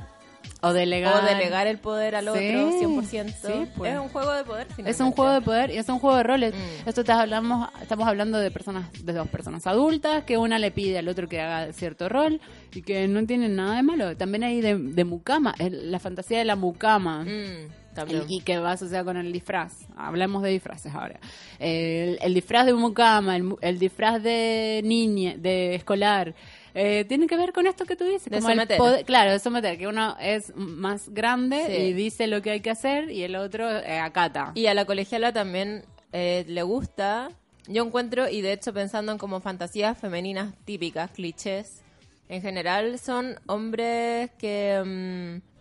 O 0.65 0.73
delegar. 0.73 1.23
o 1.23 1.27
delegar 1.27 1.67
el 1.67 1.79
poder 1.79 2.15
al 2.17 2.29
otro 2.29 2.41
Sí, 2.41 2.47
100%. 2.49 3.35
sí, 3.47 3.67
pues. 3.77 3.93
Es 3.95 3.99
un 4.01 4.09
juego 4.09 4.33
de 4.33 4.45
poder. 4.45 4.67
Es 4.85 5.01
un 5.01 5.13
juego 5.13 5.33
de 5.33 5.41
poder 5.41 5.71
y 5.71 5.77
es 5.79 5.89
un 5.89 5.99
juego 5.99 6.17
de 6.17 6.23
roles. 6.23 6.55
Mm. 6.55 6.89
Esto 6.89 7.03
hablamos, 7.13 7.69
estamos 7.83 8.07
hablando 8.09 8.39
de 8.39 8.51
personas, 8.51 8.87
de 9.05 9.13
dos 9.13 9.29
personas 9.29 9.67
adultas, 9.67 10.25
que 10.25 10.37
una 10.39 10.59
le 10.59 10.71
pide 10.71 10.99
al 10.99 11.09
otro 11.09 11.29
que 11.29 11.41
haga 11.41 11.73
cierto 11.73 12.09
rol 12.09 12.41
y 12.73 12.83
que 12.83 13.07
no 13.09 13.25
tienen 13.27 13.57
nada 13.57 13.77
de 13.77 13.83
malo. 13.83 14.17
También 14.17 14.45
hay 14.45 14.61
de, 14.61 14.77
de 14.79 15.05
mucama, 15.05 15.55
la 15.59 15.99
fantasía 15.99 16.39
de 16.39 16.45
la 16.45 16.57
mucama. 16.57 17.25
Mm. 17.25 17.85
El- 18.09 18.25
y 18.29 18.41
que 18.41 18.59
va 18.59 18.73
asociado 18.73 19.05
con 19.05 19.17
el 19.17 19.33
disfraz. 19.33 19.87
Hablemos 19.97 20.43
de 20.43 20.51
disfraces 20.51 20.93
ahora. 20.93 21.21
El, 21.61 22.19
el 22.21 22.35
disfraz 22.35 22.67
de 22.67 22.75
mucama, 22.75 23.37
el, 23.37 23.55
el 23.61 23.79
disfraz 23.79 24.21
de 24.21 24.81
niña, 24.85 25.35
de 25.39 25.77
escolar, 25.77 26.35
eh, 26.75 27.05
tiene 27.09 27.27
que 27.27 27.37
ver 27.37 27.53
con 27.53 27.67
esto 27.67 27.85
que 27.87 27.95
tú 27.97 28.05
dices. 28.05 28.25
De 28.25 28.37
como 28.39 28.51
el 28.51 28.57
someter. 28.57 28.79
poder- 28.79 29.05
claro, 29.05 29.31
de 29.33 29.39
someter, 29.39 29.79
que 29.79 29.87
uno 29.87 30.17
es 30.21 30.55
más 30.57 31.09
grande 31.11 31.65
Sí. 31.67 31.73
y 31.73 31.93
dice 31.93 32.27
lo 32.27 32.43
que 32.43 32.51
hay 32.51 32.61
que 32.61 32.71
hacer 32.71 33.11
y 33.11 33.23
el 33.23 33.37
otro 33.37 33.71
eh, 33.71 33.99
acata. 33.99 34.53
Y 34.55 34.67
a 34.67 34.75
la 34.75 34.85
colegiala 34.85 35.33
también 35.33 35.85
eh, 36.13 36.45
le 36.49 36.63
gusta. 36.63 37.31
Yo 37.67 37.85
encuentro, 37.85 38.29
y 38.29 38.43
de 38.43 38.53
hecho 38.53 38.73
pensando 38.75 39.11
en 39.13 39.19
como 39.19 39.41
fantasías 39.41 39.97
femeninas 39.97 40.53
típicas, 40.65 41.11
clichés, 41.13 41.81
en 42.29 42.43
general 42.43 42.99
son 42.99 43.37
hombres 43.47 44.31
que 44.39 44.83
mm, 44.85 45.55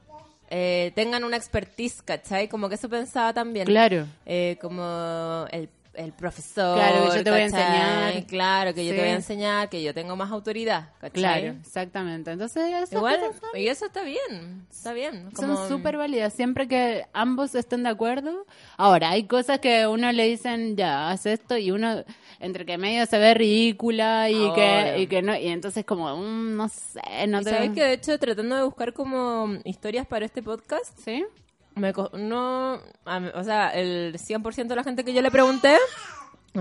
eh, 0.49 0.91
tengan 0.95 1.23
una 1.23 1.37
expertise, 1.37 2.01
¿cachai? 2.01 2.47
Como 2.47 2.69
que 2.69 2.75
eso 2.75 2.89
pensaba 2.89 3.33
también. 3.33 3.65
Claro. 3.65 4.05
Eh, 4.25 4.57
como 4.61 5.45
el 5.51 5.69
el 5.93 6.11
profesor. 6.11 6.75
Claro, 6.77 7.09
que 7.11 7.17
yo 7.17 7.23
te 7.23 7.31
voy 7.31 7.39
a 7.41 7.43
enseñar. 7.45 8.25
Claro, 8.25 8.73
que 8.73 8.85
yo 8.85 8.91
Sí. 8.91 8.95
te 8.97 9.01
voy 9.03 9.11
a 9.11 9.15
enseñar, 9.15 9.69
que 9.69 9.83
yo 9.83 9.93
tengo 9.93 10.15
más 10.15 10.31
autoridad. 10.31 10.89
¿cachai? 10.99 11.11
Claro, 11.21 11.57
exactamente. 11.61 12.31
Entonces, 12.31 12.63
Igual, 12.91 13.19
son- 13.19 13.59
y 13.59 13.67
eso 13.67 13.85
está 13.85 14.01
bien, 14.03 14.65
está 14.71 14.93
bien. 14.93 15.29
son 15.35 15.67
súper 15.67 15.97
válidas, 15.97 16.33
siempre 16.33 16.67
que 16.67 17.05
ambos 17.13 17.53
estén 17.55 17.83
de 17.83 17.89
acuerdo. 17.89 18.45
Ahora, 18.77 19.11
hay 19.11 19.25
cosas 19.25 19.59
que 19.59 19.85
uno 19.87 20.11
le 20.11 20.25
dicen, 20.25 20.75
ya, 20.75 21.09
haz 21.11 21.25
esto, 21.25 21.57
y 21.57 21.71
uno, 21.71 22.03
entre 22.39 22.65
que 22.65 22.77
medio 22.77 23.05
se 23.05 23.17
ve 23.19 23.33
ridícula 23.33 24.29
y, 24.29 24.51
que, 24.53 24.95
y 24.99 25.07
que 25.07 25.21
no, 25.21 25.35
y 25.35 25.47
entonces 25.47 25.85
como, 25.85 26.15
mm, 26.17 26.55
no 26.55 26.69
sé, 26.69 27.01
no 27.27 27.41
te... 27.41 27.49
sabes 27.51 27.71
que 27.71 27.83
de 27.83 27.93
hecho 27.93 28.17
tratando 28.19 28.55
de 28.55 28.63
buscar 28.63 28.93
como 28.93 29.57
historias 29.63 30.07
para 30.07 30.25
este 30.25 30.41
podcast, 30.41 30.97
¿Sí? 31.03 31.23
Me 31.75 31.93
co- 31.93 32.11
no, 32.13 32.73
o 32.75 33.43
sea, 33.43 33.69
el 33.69 34.17
100% 34.17 34.67
de 34.67 34.75
la 34.75 34.83
gente 34.83 35.03
que 35.03 35.13
yo 35.13 35.21
le 35.21 35.31
pregunté 35.31 35.77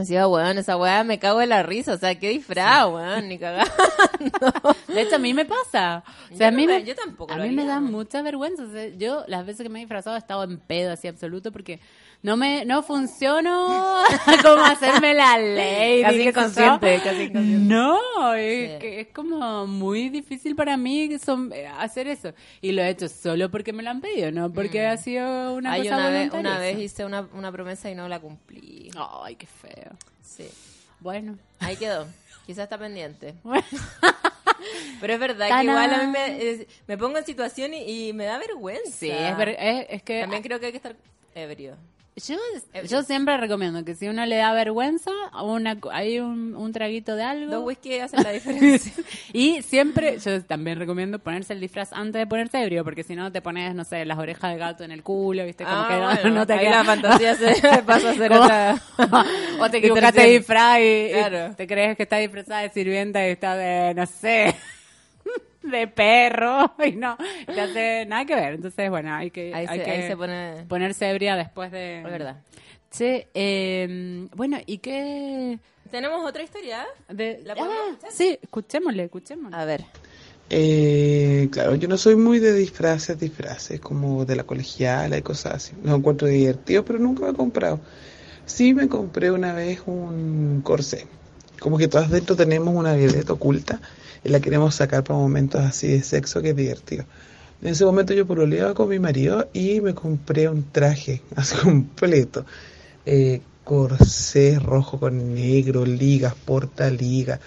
decía, 0.00 0.26
weón, 0.26 0.57
esa 0.59 0.76
weá 0.76 1.05
me 1.05 1.18
cago 1.18 1.40
de 1.40 1.46
la 1.46 1.62
risa, 1.62 1.94
o 1.94 1.98
sea, 1.98 2.14
qué 2.18 2.31
disfraz, 2.31 2.87
weón, 2.87 3.28
ni 3.28 3.38
cagando. 3.38 3.70
De 4.88 5.02
hecho, 5.02 5.16
a 5.16 5.18
mí 5.18 5.35
me 5.35 5.44
pasa. 5.44 6.02
O 6.28 6.31
Yo 6.33 6.37
sea, 6.38 6.48
a 6.48 6.50
no 6.50 6.57
mí, 6.59 6.66
me- 6.66 6.78
me- 6.81 6.85
yo 6.85 6.94
tampoco 6.94 7.33
a 7.33 7.37
mí 7.37 7.50
me 7.50 7.64
da 7.64 7.81
mucha 7.81 8.22
vergüenza. 8.22 8.62
O 8.64 8.70
sea, 8.70 8.88
yo, 8.96 9.24
las 9.26 9.44
veces 9.46 9.62
que 9.64 9.68
me 9.68 9.78
he 9.78 9.83
disfrazado, 9.83 10.16
he 10.16 10.18
estado 10.18 10.44
en 10.44 10.59
pedo 10.59 10.92
así 10.92 11.09
absoluto 11.09 11.50
porque 11.52 11.81
no 12.22 12.37
me 12.37 12.64
no 12.64 12.83
funciono 12.83 13.66
como 14.42 14.62
hacerme 14.64 15.14
la 15.14 15.38
ley. 15.38 16.02
Casi 16.02 16.22
inconsciente, 16.28 17.00
casi 17.02 17.22
inconsciente. 17.22 17.74
No, 17.74 18.35
es, 18.35 18.81
Sí. 18.81 18.87
es 18.87 19.09
como 19.09 19.66
muy 19.66 20.09
difícil 20.09 20.55
para 20.55 20.76
mí 20.76 21.18
son, 21.18 21.52
eh, 21.52 21.66
hacer 21.66 22.07
eso. 22.07 22.33
Y 22.61 22.72
lo 22.72 22.83
he 22.83 22.90
hecho 22.90 23.09
solo 23.09 23.50
porque 23.50 23.72
me 23.72 23.83
lo 23.83 23.90
han 23.90 24.00
pedido, 24.00 24.31
no 24.31 24.52
porque 24.52 24.87
ha 24.87 24.96
sido 24.96 25.55
una 25.55 25.70
Mm. 25.70 25.72
Ay, 25.72 25.83
cosa 25.85 25.94
una 25.96 26.09
vez, 26.09 26.28
voluntaria. 26.31 26.50
una 26.50 26.59
vez 26.59 26.78
hice 26.78 27.05
una, 27.05 27.28
una 27.35 27.50
promesa 27.52 27.90
y 27.90 27.94
no 27.94 28.09
la 28.09 28.20
cumplí. 28.20 28.90
Ay, 29.24 29.37
qué 29.37 29.46
feo. 29.46 29.82
Sí, 30.25 30.49
Bueno. 31.01 31.38
ahí 31.61 31.77
quedó. 31.77 32.07
Quizás 32.47 32.64
está 32.64 32.79
pendiente. 32.79 33.35
Bueno. 33.42 33.64
Pero 35.01 35.14
es 35.14 35.18
verdad 35.21 35.49
que 35.59 35.64
igual 35.64 35.92
a 35.92 35.99
mí 36.05 36.07
me, 36.12 36.51
es- 36.51 36.66
me 36.87 36.97
pongo 36.97 37.18
en 37.18 37.27
situación 37.27 37.75
y, 37.75 38.09
y 38.09 38.12
me 38.12 38.25
da 38.27 38.38
vergüenza. 38.38 38.90
Sí, 38.92 39.11
es, 39.11 39.37
ver- 39.37 39.57
es, 39.59 39.87
es 39.90 40.03
que 40.05 40.21
También 40.21 40.42
creo 40.42 40.61
que 40.61 40.66
hay 40.66 40.73
que 40.73 40.77
estar 40.77 40.95
ebrio. 41.35 41.77
Yo, 42.14 42.37
Ebrio. 42.75 42.90
yo 42.90 43.03
siempre 43.05 43.38
recomiendo 43.38 43.87
que 43.87 43.94
si 43.94 44.07
uno 44.07 44.27
le 44.27 44.37
da 44.37 44.53
vergüenza, 44.53 45.11
una, 45.42 45.79
hay 45.92 46.18
un, 46.20 46.55
un 46.55 46.70
traguito 46.70 47.16
de 47.16 47.22
algo. 47.22 47.51
Dos 47.51 47.64
whisky 47.64 47.98
hacen 48.01 48.22
la 48.22 48.33
diferencia. 48.33 48.92
y 49.33 49.62
siempre, 49.62 50.18
yo 50.18 50.42
también 50.44 50.79
recomiendo 50.79 51.18
ponerse 51.20 51.55
el 51.55 51.61
disfraz 51.61 51.90
antes 51.94 52.20
de 52.20 52.27
ponerse 52.27 52.62
ebrio, 52.62 52.85
porque 52.85 53.03
si 53.03 53.16
no 53.16 53.33
te 53.33 53.40
pones, 53.40 53.75
no 53.75 53.85
sé, 53.85 54.05
las 54.05 54.18
orejas 54.18 54.53
de 54.53 54.59
gato 54.59 54.85
en 54.85 54.92
el 54.92 55.03
culo, 55.03 55.46
¿viste? 55.46 55.64
Como 55.64 55.75
Ah, 55.77 55.87
que 55.88 55.94
no- 55.96 56.05
bueno, 56.22 56.40
no 56.40 56.46
te 56.46 56.53
ahí 56.53 56.59
queda. 56.66 56.70
la 56.79 56.85
fantasía 56.85 57.35
se 57.35 57.83
pasa 57.87 58.11
a 58.11 58.14
ser 58.14 58.31
otra. 58.35 58.83
o 59.59 59.70
te 59.70 59.79
equivocaste 59.79 60.20
de 60.20 60.29
disfraz 60.38 60.79
y, 60.81 60.83
y 60.83 61.55
te 61.57 61.66
crees 61.66 61.96
que 61.96 62.03
está 62.03 62.18
disfrazada 62.18 62.61
de 62.61 62.68
sirvienta 62.70 63.27
y 63.27 63.31
está 63.31 63.57
de, 63.57 63.94
no 63.94 64.05
sé, 64.05 64.55
de 65.62 65.87
perro. 65.88 66.75
Y 66.87 66.92
no, 66.92 67.16
te 67.46 67.61
hace 67.61 68.07
nada 68.07 68.25
que 68.25 68.35
ver. 68.35 68.55
Entonces, 68.55 68.90
bueno, 68.90 69.14
hay 69.14 69.31
que, 69.31 69.55
Ahí 69.55 69.66
hay 69.68 69.79
se- 69.79 69.85
que 69.85 69.90
ahí 69.90 70.03
se 70.09 70.16
pone- 70.16 70.64
ponerse 70.68 71.09
ebria 71.11 71.37
después 71.37 71.70
de... 71.70 71.98
Es 71.98 72.05
verdad. 72.05 72.37
Che, 72.90 73.29
eh, 73.35 74.27
bueno, 74.35 74.59
¿y 74.66 74.79
qué...? 74.79 75.59
¿Tenemos 75.90 76.25
otra 76.27 76.42
historia? 76.42 76.87
De... 77.09 77.40
¿La 77.44 77.55
Ah, 77.55 77.68
escuchar? 77.90 78.12
sí, 78.12 78.38
escuchémosle, 78.42 79.05
escuchémosle. 79.05 79.57
A 79.57 79.64
ver. 79.64 79.85
Eh, 80.51 81.48
claro, 81.51 81.75
yo 81.77 81.88
no 81.88 81.96
soy 81.96 82.16
muy 82.16 82.38
de 82.38 82.53
disfraces, 82.53 83.18
disfraces 83.18 83.81
como 83.81 84.25
de 84.27 84.37
la 84.37 84.44
colegiala 84.44 85.16
y 85.16 85.22
cosas 85.22 85.55
así. 85.55 85.72
Los 85.83 85.96
encuentro 85.98 86.29
divertidos, 86.29 86.85
pero 86.87 86.98
nunca 86.98 87.25
me 87.25 87.31
he 87.31 87.35
comprado. 87.35 87.81
Sí 88.44 88.75
me 88.75 88.88
compré 88.88 89.31
una 89.31 89.55
vez 89.55 89.81
un 89.87 90.61
corsé. 90.62 91.07
Como 91.59 91.79
que 91.79 91.88
todas 91.88 92.11
dentro 92.11 92.37
tenemos 92.37 92.75
una 92.75 92.92
violeta 92.94 93.33
oculta 93.33 93.81
y 94.25 94.29
la 94.29 94.41
queremos 94.41 94.75
sacar 94.75 95.05
para 95.05 95.19
momentos 95.19 95.61
así 95.61 95.89
de 95.89 96.03
sexo 96.03 96.43
que 96.43 96.51
es 96.51 96.57
divertido. 96.57 97.05
En 97.61 97.69
ese 97.69 97.85
momento 97.85 98.13
yo 98.13 98.27
pololeaba 98.27 98.75
con 98.75 98.89
mi 98.89 98.99
marido 98.99 99.49
y 99.53 99.81
me 99.81 99.95
compré 99.95 100.49
un 100.49 100.65
traje 100.71 101.23
así 101.37 101.57
completo. 101.57 102.45
Eh, 103.07 103.41
corsé 103.65 104.59
rojo 104.59 104.99
con 104.99 105.35
negro, 105.35 105.85
ligas, 105.87 106.35
porta 106.35 106.91
liga 106.91 107.39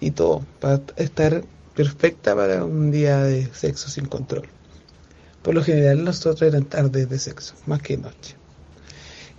y 0.00 0.10
todo 0.10 0.44
para 0.60 0.80
estar 0.96 1.44
perfecta 1.74 2.34
para 2.34 2.64
un 2.64 2.90
día 2.90 3.22
de 3.22 3.48
sexo 3.52 3.88
sin 3.88 4.06
control. 4.06 4.48
Por 5.42 5.54
lo 5.54 5.62
general 5.62 6.04
nosotros 6.04 6.42
eran 6.42 6.64
tardes 6.64 7.08
de 7.08 7.18
sexo, 7.18 7.54
más 7.66 7.80
que 7.80 7.96
noche. 7.96 8.36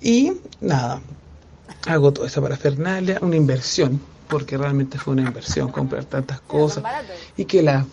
Y 0.01 0.33
nada, 0.59 1.01
hago 1.85 2.11
toda 2.11 2.27
esa 2.27 2.41
parafernalia, 2.41 3.19
una 3.21 3.35
inversión, 3.35 4.01
porque 4.31 4.57
realmente 4.57 4.97
fue 4.97 5.11
una 5.13 5.23
inversión 5.23 5.69
comprar 5.71 6.05
tantas 6.05 6.39
cosas. 6.41 6.85
Y 7.35 7.43
que 7.43 7.61
las 7.61 7.85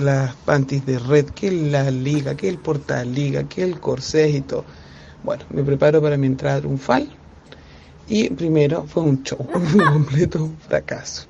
las 0.00 0.34
panties 0.36 0.84
de 0.84 0.98
red, 0.98 1.26
que 1.30 1.50
la 1.50 1.90
liga, 1.90 2.34
que 2.34 2.48
el 2.48 2.58
portaliga, 2.58 3.44
que 3.44 3.62
el 3.62 3.80
corsé 3.80 4.28
y 4.28 4.40
todo. 4.42 4.64
Bueno, 5.24 5.44
me 5.50 5.62
preparo 5.62 6.00
para 6.02 6.16
mi 6.18 6.26
entrada 6.26 6.58
triunfal. 6.60 7.08
Y 8.06 8.28
primero 8.30 8.84
fue 8.86 9.02
un 9.02 9.22
show, 9.22 9.38
un 9.54 9.78
completo 9.78 10.50
fracaso. 10.68 11.26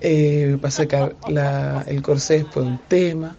Eh, 0.00 0.56
para 0.60 0.70
sacar 0.70 1.16
la, 1.28 1.84
el 1.88 2.00
corsé 2.00 2.44
fue 2.44 2.62
un 2.62 2.78
tema. 2.88 3.36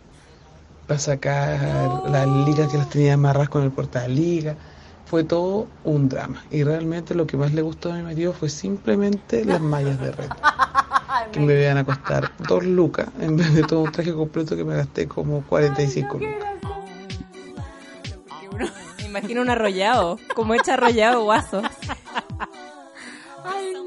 Para 0.87 0.99
sacar 0.99 2.09
las 2.09 2.27
ligas 2.47 2.69
que 2.69 2.77
las 2.77 2.89
tenía 2.89 3.13
amarradas 3.13 3.49
con 3.49 3.63
el 3.63 3.71
portaliga. 3.71 4.55
Fue 5.09 5.23
todo 5.23 5.67
un 5.83 6.07
drama. 6.07 6.43
Y 6.51 6.63
realmente 6.63 7.15
lo 7.15 7.25
que 7.25 7.35
más 7.35 7.51
le 7.53 7.63
gustó 7.63 7.91
a 7.91 7.95
mi 7.95 8.03
marido 8.03 8.31
fue 8.31 8.47
simplemente 8.47 9.43
las 9.43 9.59
mallas 9.59 9.99
de 9.99 10.11
red. 10.11 10.29
Que 11.31 11.39
me 11.39 11.61
iban 11.61 11.77
a 11.77 11.83
costar 11.83 12.31
dos 12.47 12.63
lucas 12.63 13.07
en 13.19 13.35
vez 13.35 13.53
de 13.53 13.63
todo 13.63 13.81
un 13.81 13.91
traje 13.91 14.13
completo 14.13 14.55
que 14.55 14.63
me 14.63 14.75
gasté 14.75 15.07
como 15.07 15.41
45 15.43 16.17
lucas. 16.17 16.49
Me 18.99 19.05
imagino 19.05 19.41
un 19.41 19.49
arrollado, 19.49 20.17
como 20.35 20.53
hecha 20.53 20.75
arrollado 20.75 21.23
guaso. 21.23 21.61
Ay, 23.43 23.73
no, 23.73 23.85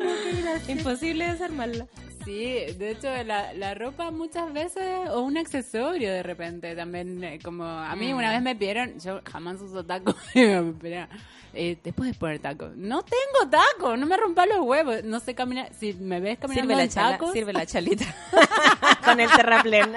qué. 0.67 0.73
Imposible 0.73 1.31
desarmarla. 1.31 1.87
Sí, 2.25 2.55
de 2.79 2.91
hecho 2.91 3.09
la, 3.25 3.53
la 3.55 3.75
ropa 3.75 4.11
muchas 4.11 4.53
veces 4.53 5.09
o 5.11 5.21
un 5.21 5.37
accesorio 5.37 6.13
de 6.13 6.23
repente 6.23 6.75
también 6.77 7.23
eh, 7.25 7.39
como 7.43 7.65
a 7.65 7.95
mí 7.97 8.13
una 8.13 8.31
vez 8.31 8.43
me 8.43 8.55
pidieron 8.55 8.99
yo 9.01 9.21
jamás 9.31 9.61
uso 9.61 9.85
pero 10.35 11.09
eh, 11.55 11.77
te 11.77 11.93
puedes 11.93 12.17
poner 12.17 12.39
tacos 12.39 12.77
no 12.77 13.03
tengo 13.03 13.51
tacos 13.51 13.99
no 13.99 14.07
me 14.07 14.17
rompa 14.17 14.47
los 14.47 14.61
huevos 14.61 15.03
no 15.05 15.21
sé 15.21 15.35
caminar 15.35 15.73
si 15.75 15.95
me 15.95 16.21
ves 16.21 16.39
caminando 16.39 16.75
Sirve 16.75 16.83
la, 16.83 16.89
chala, 16.89 17.11
tacos 17.13 17.33
sirve 17.33 17.53
la 17.53 17.67
chalita. 17.67 18.05
Con 19.05 19.21
el 19.21 19.31
terraplén. 19.31 19.93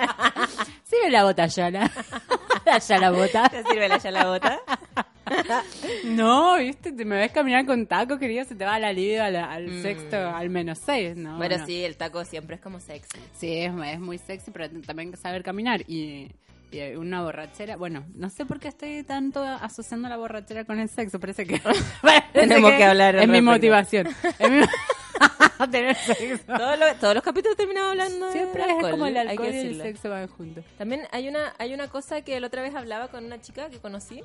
sirve 0.83 1.11
la 1.11 1.23
bota 1.23 1.45
Yala 1.47 1.91
la 2.65 2.77
Yala 2.79 3.11
bota 3.11 3.49
¿Te 3.49 3.63
sirve 3.63 3.87
la 3.87 3.99
chalabota? 3.99 4.59
No 6.05 6.57
viste 6.57 6.91
te 6.91 7.05
me 7.05 7.17
ves 7.17 7.31
caminar 7.31 7.65
con 7.65 7.85
tacos 7.87 8.19
querido 8.19 8.45
se 8.45 8.55
te 8.55 8.65
va 8.65 8.79
la 8.79 8.93
liga 8.93 9.25
al, 9.25 9.35
al 9.35 9.65
Mm. 9.67 9.81
sexto 9.81 10.17
al 10.17 10.49
menos 10.49 10.79
seis 10.85 11.15
no 11.15 11.37
Bueno, 11.37 11.57
no. 11.57 11.65
sí, 11.65 11.83
el 11.83 11.97
taco 11.97 12.23
siempre 12.25 12.55
es 12.57 12.61
como 12.61 12.79
sexy. 12.79 13.17
Sí, 13.37 13.57
es, 13.57 13.71
es 13.87 13.99
muy 13.99 14.17
sexy, 14.17 14.51
pero 14.51 14.69
también 14.69 15.09
hay 15.09 15.11
que 15.11 15.17
saber 15.17 15.43
caminar. 15.43 15.81
Y, 15.87 16.31
y 16.71 16.95
una 16.95 17.23
borrachera. 17.23 17.75
Bueno, 17.77 18.05
no 18.15 18.29
sé 18.29 18.45
por 18.45 18.59
qué 18.59 18.67
estoy 18.67 19.03
tanto 19.03 19.41
asociando 19.43 20.07
la 20.09 20.17
borrachera 20.17 20.65
con 20.65 20.79
el 20.79 20.89
sexo. 20.89 21.19
Parece 21.19 21.45
que. 21.45 21.59
parece 22.01 22.25
Tenemos 22.33 22.71
que 22.73 22.83
hablar 22.83 23.15
al 23.15 23.23
Es 23.23 23.29
mi 23.29 23.41
motivación. 23.41 24.07
Es 24.39 24.51
mi- 24.51 24.61
Tener 25.71 25.95
sexo. 25.95 26.43
Todos 26.57 26.77
los, 26.77 26.99
todos 26.99 27.15
los 27.15 27.23
capítulos 27.23 27.55
terminamos 27.57 27.91
hablando 27.91 28.31
Siempre 28.31 28.61
de 28.63 28.67
es 28.69 28.75
alcohol, 28.75 28.91
como 28.91 29.05
el 29.07 29.17
alcohol 29.17 29.47
que 29.49 29.63
y 29.63 29.67
el 29.67 29.81
sexo 29.81 30.09
van 30.09 30.27
juntos. 30.27 30.65
También 30.77 31.01
hay 31.11 31.27
una, 31.29 31.53
hay 31.57 31.73
una 31.73 31.87
cosa 31.87 32.21
que 32.21 32.37
la 32.39 32.47
otra 32.47 32.61
vez 32.61 32.75
hablaba 32.75 33.07
con 33.07 33.23
una 33.25 33.39
chica 33.41 33.69
que 33.69 33.79
conocí, 33.79 34.21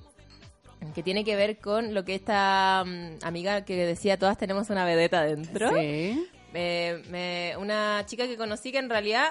que 0.95 1.03
tiene 1.03 1.25
que 1.25 1.37
ver 1.37 1.59
con 1.59 1.95
lo 1.95 2.05
que 2.05 2.15
esta 2.15 2.83
mm, 2.87 3.25
amiga 3.25 3.65
que 3.65 3.77
decía 3.87 4.19
todas 4.19 4.37
tenemos 4.39 4.71
una 4.71 4.85
vedeta 4.85 5.23
dentro. 5.23 5.71
Sí. 5.71 6.27
Eh, 6.55 7.03
me- 7.11 7.57
una 7.59 8.03
chica 8.07 8.27
que 8.27 8.37
conocí 8.37 8.73
que 8.73 8.79
en 8.79 8.91
realidad, 8.91 9.29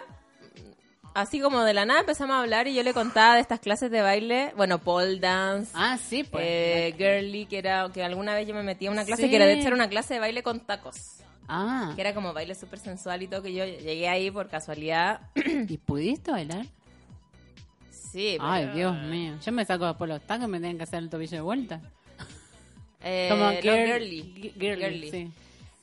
mm, 0.55 1.09
así 1.15 1.39
como 1.41 1.63
de 1.63 1.73
la 1.73 1.85
nada 1.85 1.99
empezamos 2.01 2.35
a 2.35 2.39
hablar 2.41 2.67
y 2.67 2.75
yo 2.75 2.83
le 2.83 2.93
contaba 2.93 3.35
de 3.35 3.41
estas 3.41 3.59
clases 3.59 3.91
de 3.91 4.01
baile, 4.01 4.53
bueno, 4.55 4.79
pole 4.79 5.19
dance, 5.19 5.71
Ah, 5.75 5.97
sí, 5.97 6.23
pues. 6.23 6.43
eh, 6.47 6.95
girly, 6.97 7.45
que 7.45 7.57
era 7.57 7.89
que 7.93 8.03
alguna 8.03 8.33
vez 8.35 8.47
yo 8.47 8.53
me 8.55 8.63
metí 8.63 8.87
a 8.87 8.91
una 8.91 9.03
clase 9.03 9.23
Sí. 9.23 9.29
que 9.29 9.35
era 9.35 9.45
de 9.45 9.53
hecho 9.53 9.67
era 9.67 9.75
una 9.75 9.89
clase 9.89 10.13
de 10.13 10.19
baile 10.21 10.43
con 10.43 10.61
tacos. 10.61 11.17
ah. 11.49 11.91
Que 11.95 12.01
era 12.01 12.13
como 12.13 12.31
baile 12.31 12.53
súper 12.55 12.79
sensual 12.79 13.23
y 13.23 13.27
todo, 13.27 13.41
que 13.41 13.51
yo 13.53 13.65
llegué 13.65 14.07
ahí 14.07 14.29
por 14.31 14.47
casualidad. 14.47 15.19
¿Y 15.67 15.77
pudiste 15.77 16.31
bailar? 16.31 16.67
Sí, 18.11 18.37
Ay, 18.39 18.67
Dios 18.73 18.97
mío. 19.03 19.37
Yo 19.45 19.51
me 19.51 19.65
saco 19.65 19.95
por 19.97 20.07
los 20.07 20.21
tacos 20.21 20.45
y 20.45 20.49
me 20.49 20.59
tienen 20.59 20.77
que 20.77 20.83
hacer 20.83 20.99
el 20.99 21.09
tobillo 21.09 21.37
de 21.37 21.41
vuelta. 21.41 21.81
Eh, 23.01 23.27
Como 23.31 23.49
girly. 23.61 24.21
gi- 24.35 24.53
girly, 24.59 24.83
Girly. 24.83 25.11
sí. 25.11 25.31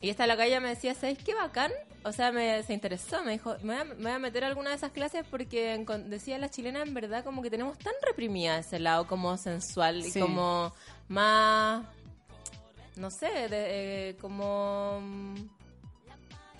Y 0.00 0.10
esta 0.10 0.26
loca 0.26 0.44
ella 0.44 0.60
me 0.60 0.68
decía, 0.68 0.94
¿sabes 0.94 1.18
qué 1.18 1.34
bacán? 1.34 1.72
O 2.04 2.12
sea, 2.12 2.30
me, 2.30 2.62
se 2.62 2.74
interesó, 2.74 3.24
me 3.24 3.32
dijo, 3.32 3.56
me 3.62 3.72
voy, 3.74 3.76
a, 3.80 3.84
me 3.84 3.94
voy 4.02 4.10
a 4.12 4.18
meter 4.18 4.44
a 4.44 4.48
alguna 4.48 4.70
de 4.70 4.76
esas 4.76 4.92
clases 4.92 5.24
porque 5.30 5.82
decía 6.06 6.38
la 6.38 6.50
chilena 6.50 6.82
en 6.82 6.92
verdad 6.94 7.24
como 7.24 7.42
que 7.42 7.50
tenemos 7.50 7.78
tan 7.78 7.94
reprimida 8.06 8.58
ese 8.58 8.78
lado 8.78 9.06
como 9.06 9.36
sensual 9.38 10.02
Sí. 10.02 10.18
y 10.18 10.22
como 10.22 10.72
más... 11.08 11.84
no 12.96 13.10
sé, 13.10 13.26
de, 13.48 14.10
eh, 14.10 14.16
como 14.20 15.00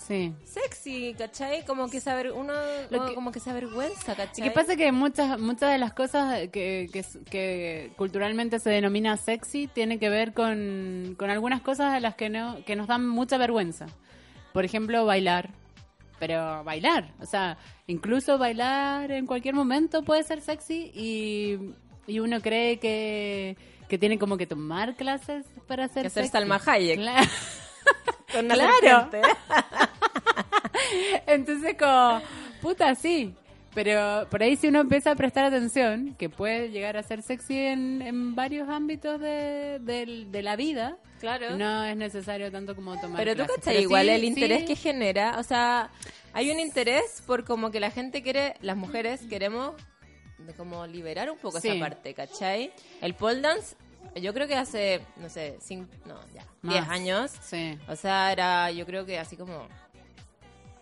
Sí. 0.07 0.33
sexy, 0.45 1.15
¿cachai? 1.19 1.65
Como 1.65 1.89
que 1.91 2.01
saber 2.01 2.31
uno 2.33 2.53
que- 2.91 3.15
como 3.15 3.33
que 3.33 3.41
se 3.41 3.51
avergüenza, 3.51 4.15
pasa 4.53 4.77
que 4.77 4.93
muchas 4.93 5.39
muchas 5.39 5.73
de 5.73 5.79
las 5.79 5.93
cosas 5.93 6.39
que, 6.53 6.89
que, 6.93 7.05
que 7.29 7.91
culturalmente 7.97 8.59
se 8.61 8.71
denomina 8.71 9.17
sexy 9.17 9.67
tiene 9.67 9.99
que 9.99 10.09
ver 10.09 10.33
con, 10.33 11.17
con 11.19 11.31
algunas 11.31 11.61
cosas 11.61 11.93
a 11.95 12.01
las 12.01 12.15
que 12.15 12.29
no 12.31 12.59
que 12.65 12.77
nos 12.77 12.87
dan 12.87 13.09
mucha 13.09 13.37
vergüenza. 13.39 13.87
Por 14.53 14.65
ejemplo, 14.65 15.05
bailar. 15.07 15.51
Pero 16.19 16.65
bailar, 16.65 17.13
o 17.21 17.27
sea, 17.27 17.59
incluso 17.87 18.39
bailar 18.39 19.11
en 19.11 19.27
cualquier 19.27 19.55
momento 19.55 20.03
puede 20.03 20.23
ser 20.23 20.41
sexy 20.41 20.91
y, 20.95 21.59
y 22.07 22.21
uno 22.21 22.41
cree 22.41 22.79
que, 22.79 23.59
que 23.87 23.99
tiene 23.99 24.19
como 24.19 24.39
que 24.39 24.47
tomar 24.47 24.95
clases 24.97 25.45
para 25.67 25.89
ser 25.89 26.05
Que 26.05 26.07
hacer 26.07 26.23
sexy. 26.23 26.33
Salma 26.33 26.61
Hayek. 26.65 27.01
Claro. 27.01 27.29
Con 28.33 28.45
una 28.47 28.55
Claro. 28.55 29.11
Entonces, 31.27 31.77
como, 31.79 32.21
puta, 32.61 32.95
sí. 32.95 33.35
Pero 33.75 34.27
por 34.31 34.43
ahí 34.43 34.57
si 34.57 34.69
uno 34.69 34.81
empieza 34.81 35.11
a 35.11 35.15
prestar 35.17 35.45
atención, 35.45 36.15
que 36.19 36.31
puede 36.31 36.71
llegar 36.71 36.97
a 36.97 37.03
ser 37.03 37.21
sexy 37.23 37.59
en, 37.59 38.01
en 38.01 38.35
varios 38.35 38.69
ámbitos 38.71 39.21
de, 39.21 39.79
del- 39.81 40.33
de 40.33 40.43
la 40.43 40.57
vida, 40.57 40.97
Claro. 41.21 41.57
no 41.59 41.85
es 41.85 41.95
necesario 41.97 42.51
tanto 42.51 42.75
como 42.75 42.99
tomar 42.99 43.19
Pero 43.19 43.33
tú 43.33 43.37
clases. 43.45 43.57
cachai, 43.57 43.75
Pero 43.75 43.83
igual 43.83 44.07
sí, 44.07 44.13
el 44.13 44.25
interés 44.25 44.61
sí. 44.61 44.67
que 44.67 44.77
genera, 44.77 45.39
o 45.39 45.43
sea, 45.43 45.91
hay 46.33 46.51
un 46.51 46.59
interés 46.59 47.23
por 47.27 47.45
como 47.45 47.71
que 47.71 47.79
la 47.81 47.91
gente 47.91 48.23
quiere, 48.23 48.55
las 48.63 48.79
mujeres 48.79 49.21
queremos 49.29 49.75
de 50.39 50.55
como 50.55 50.87
liberar 50.87 51.31
un 51.31 51.37
poco 51.39 51.61
Sí. 51.61 51.69
esa 51.69 51.79
parte, 51.79 52.15
¿cachai? 52.15 52.73
El 53.03 53.13
pole 53.15 53.43
dance, 53.43 53.77
yo 54.15 54.33
creo 54.33 54.47
que 54.49 54.55
hace, 54.57 55.03
no 55.17 55.29
sé, 55.29 55.59
cinco, 55.61 55.91
no, 56.07 56.19
ya, 56.35 56.45
Más. 56.63 56.75
10 56.77 56.89
años, 56.89 57.31
Sí. 57.43 57.79
o 57.89 57.97
sea, 57.97 58.33
era, 58.33 58.71
yo 58.71 58.87
creo 58.87 59.05
que 59.05 59.19
así 59.19 59.37
como, 59.37 59.69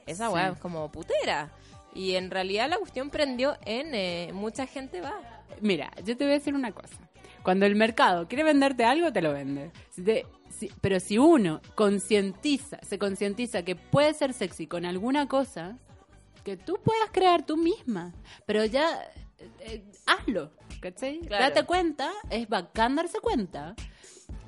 esa 0.06 0.28
Sí. 0.28 0.34
weá 0.34 0.48
es 0.50 0.58
como 0.58 0.90
putera. 0.90 1.50
Y 1.94 2.16
en 2.16 2.30
realidad 2.30 2.68
la 2.68 2.78
cuestión 2.78 3.10
prendió 3.10 3.56
en, 3.64 3.94
eh, 3.94 4.30
mucha 4.34 4.66
gente 4.66 5.00
va. 5.00 5.14
Mira, 5.60 5.92
yo 6.04 6.16
te 6.16 6.24
voy 6.24 6.32
a 6.32 6.38
decir 6.38 6.54
una 6.54 6.72
cosa. 6.72 6.96
Cuando 7.42 7.66
el 7.66 7.76
mercado 7.76 8.26
quiere 8.26 8.42
venderte 8.42 8.84
algo, 8.84 9.12
te 9.12 9.22
lo 9.22 9.32
vende. 9.32 9.70
Si 9.90 10.02
te- 10.02 10.26
si- 10.50 10.72
pero 10.80 10.98
si 10.98 11.18
uno 11.18 11.60
concientiza, 11.74 12.78
se 12.82 12.98
concientiza 12.98 13.62
que 13.64 13.76
puede 13.76 14.14
ser 14.14 14.32
sexy 14.32 14.66
con 14.66 14.84
alguna 14.86 15.28
cosa, 15.28 15.78
que 16.42 16.56
tú 16.56 16.78
puedas 16.82 17.10
crear 17.12 17.44
tú 17.46 17.56
misma. 17.56 18.12
Pero 18.46 18.64
ya, 18.64 18.88
eh, 19.38 19.50
eh, 19.60 19.84
hazlo, 20.06 20.50
¿cachai? 20.80 21.20
Claro. 21.20 21.44
Date 21.44 21.64
cuenta, 21.64 22.10
es 22.30 22.48
bacán 22.48 22.96
darse 22.96 23.20
cuenta 23.20 23.74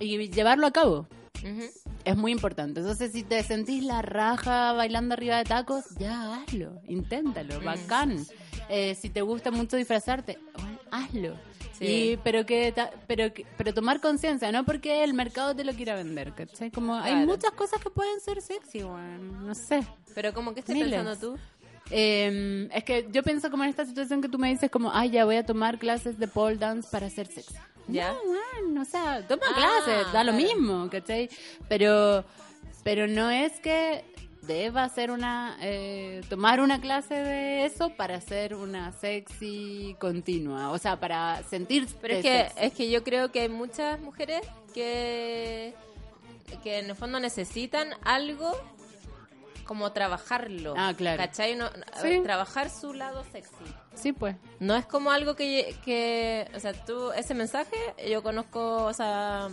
y 0.01 0.29
llevarlo 0.31 0.67
a 0.67 0.73
cabo. 0.73 1.07
Ujú. 1.45 1.86
Es 2.07 2.17
muy 2.17 2.31
importante. 2.31 2.79
Entonces, 2.79 3.11
si 3.11 3.25
te 3.25 3.43
sentís 3.43 3.83
la 3.83 4.01
raja 4.01 4.73
bailando 4.73 5.15
arriba 5.15 5.39
de 5.39 5.45
tacos, 5.45 5.87
ya 5.99 6.37
hazlo, 6.37 6.81
inténtalo, 6.87 7.61
bacán. 7.61 8.25
Eh, 8.69 8.95
si 8.95 9.11
te 9.11 9.23
gusta 9.23 9.51
mucho 9.51 9.77
disfrazarte, 9.77 10.39
bueno, 10.55 10.79
hazlo. 10.93 11.35
Sí. 11.73 11.85
Y, 11.85 12.17
pero 12.19 12.47
que 12.47 12.73
pero 13.09 13.33
pero 13.59 13.75
tomar 13.75 14.01
conciencia, 14.01 14.53
no 14.53 14.65
porque 14.65 15.03
el 15.03 15.15
mercado 15.15 15.55
te 15.57 15.65
lo 15.65 15.73
quiera 15.73 15.97
vender, 15.97 16.33
¿cachai? 16.33 16.71
Como 16.71 16.95
hay 16.95 17.27
muchas 17.27 17.51
cosas 17.51 17.83
que 17.83 17.91
pueden 17.91 18.21
ser 18.21 18.41
sexy, 18.41 18.85
weón, 18.85 19.45
no 19.45 19.55
sé. 19.57 19.85
Pero 20.15 20.33
como 20.33 20.55
que 20.55 20.61
estás 20.61 20.77
pensando 20.77 21.17
tú. 21.17 21.37
Eh, 21.91 22.69
es 22.73 22.85
que 22.85 23.09
yo 23.11 23.25
pienso 23.25 23.51
como 23.51 23.65
en 23.65 23.71
esta 23.71 23.85
situación 23.85 24.23
que 24.23 24.29
tú 24.29 24.39
me 24.39 24.49
dices 24.49 24.71
como, 24.71 24.93
ay, 24.93 25.11
ya 25.11 25.25
voy 25.25 25.37
a 25.37 25.45
tomar 25.45 25.79
clases 25.79 26.21
de 26.21 26.29
pole 26.29 26.57
dance 26.57 26.89
para 26.89 27.11
ser 27.11 27.27
sexy. 27.27 27.55
Ya. 27.89 28.13
No, 28.13 28.19
bueno, 28.25 28.83
o 28.83 28.85
sea, 28.85 29.27
toma 29.27 29.47
Ah, 29.51 29.55
clases, 29.55 30.13
da 30.13 30.25
lo 30.25 30.33
claro. 30.33 30.33
mismo, 30.33 30.89
¿cachai? 30.91 31.29
Pero, 31.69 32.25
pero 32.83 33.07
no 33.07 33.31
es 33.31 33.61
que 33.61 34.05
deba 34.43 34.85
hacer 34.85 35.11
una, 35.11 35.57
eh, 35.61 36.21
tomar 36.29 36.61
una 36.61 36.81
clase 36.81 37.15
de 37.15 37.65
eso 37.65 37.91
para 37.91 38.21
ser 38.21 38.55
una 38.55 38.93
sexy 38.93 39.97
continua, 39.99 40.71
o 40.71 40.79
sea, 40.79 40.99
para 41.01 41.43
sentir 41.45 41.87
Pero 42.01 42.15
es 42.15 42.23
que, 42.23 42.47
es 42.61 42.73
que 42.73 42.91
yo 42.91 43.03
creo 43.03 43.33
que 43.33 43.41
hay 43.41 43.49
muchas 43.49 44.01
mujeres 44.01 44.41
que, 44.73 45.75
que 46.63 46.79
en 46.79 46.91
el 46.91 46.97
fondo 46.97 47.19
necesitan 47.19 47.89
algo 48.05 48.53
como 49.67 49.93
trabajarlo. 49.93 50.75
Ah, 50.77 50.95
claro. 50.97 51.19
¿Cachai? 51.19 51.57
No, 51.57 51.69
Sí. 52.01 52.21
trabajar 52.23 52.71
su 52.71 52.95
lado 52.95 53.25
sexy. 53.33 53.53
Sí, 53.95 54.13
pues. 54.13 54.37
No 54.61 54.77
es 54.77 54.87
como 54.87 55.11
algo 55.11 55.35
que, 55.37 55.75
que, 55.85 56.49
o 56.55 56.61
sea, 56.61 56.73
tú, 56.73 57.13
ese 57.13 57.35
mensaje, 57.35 57.77
yo 58.09 58.23
conozco, 58.23 58.85
o 58.85 58.93
sea, 58.93 59.49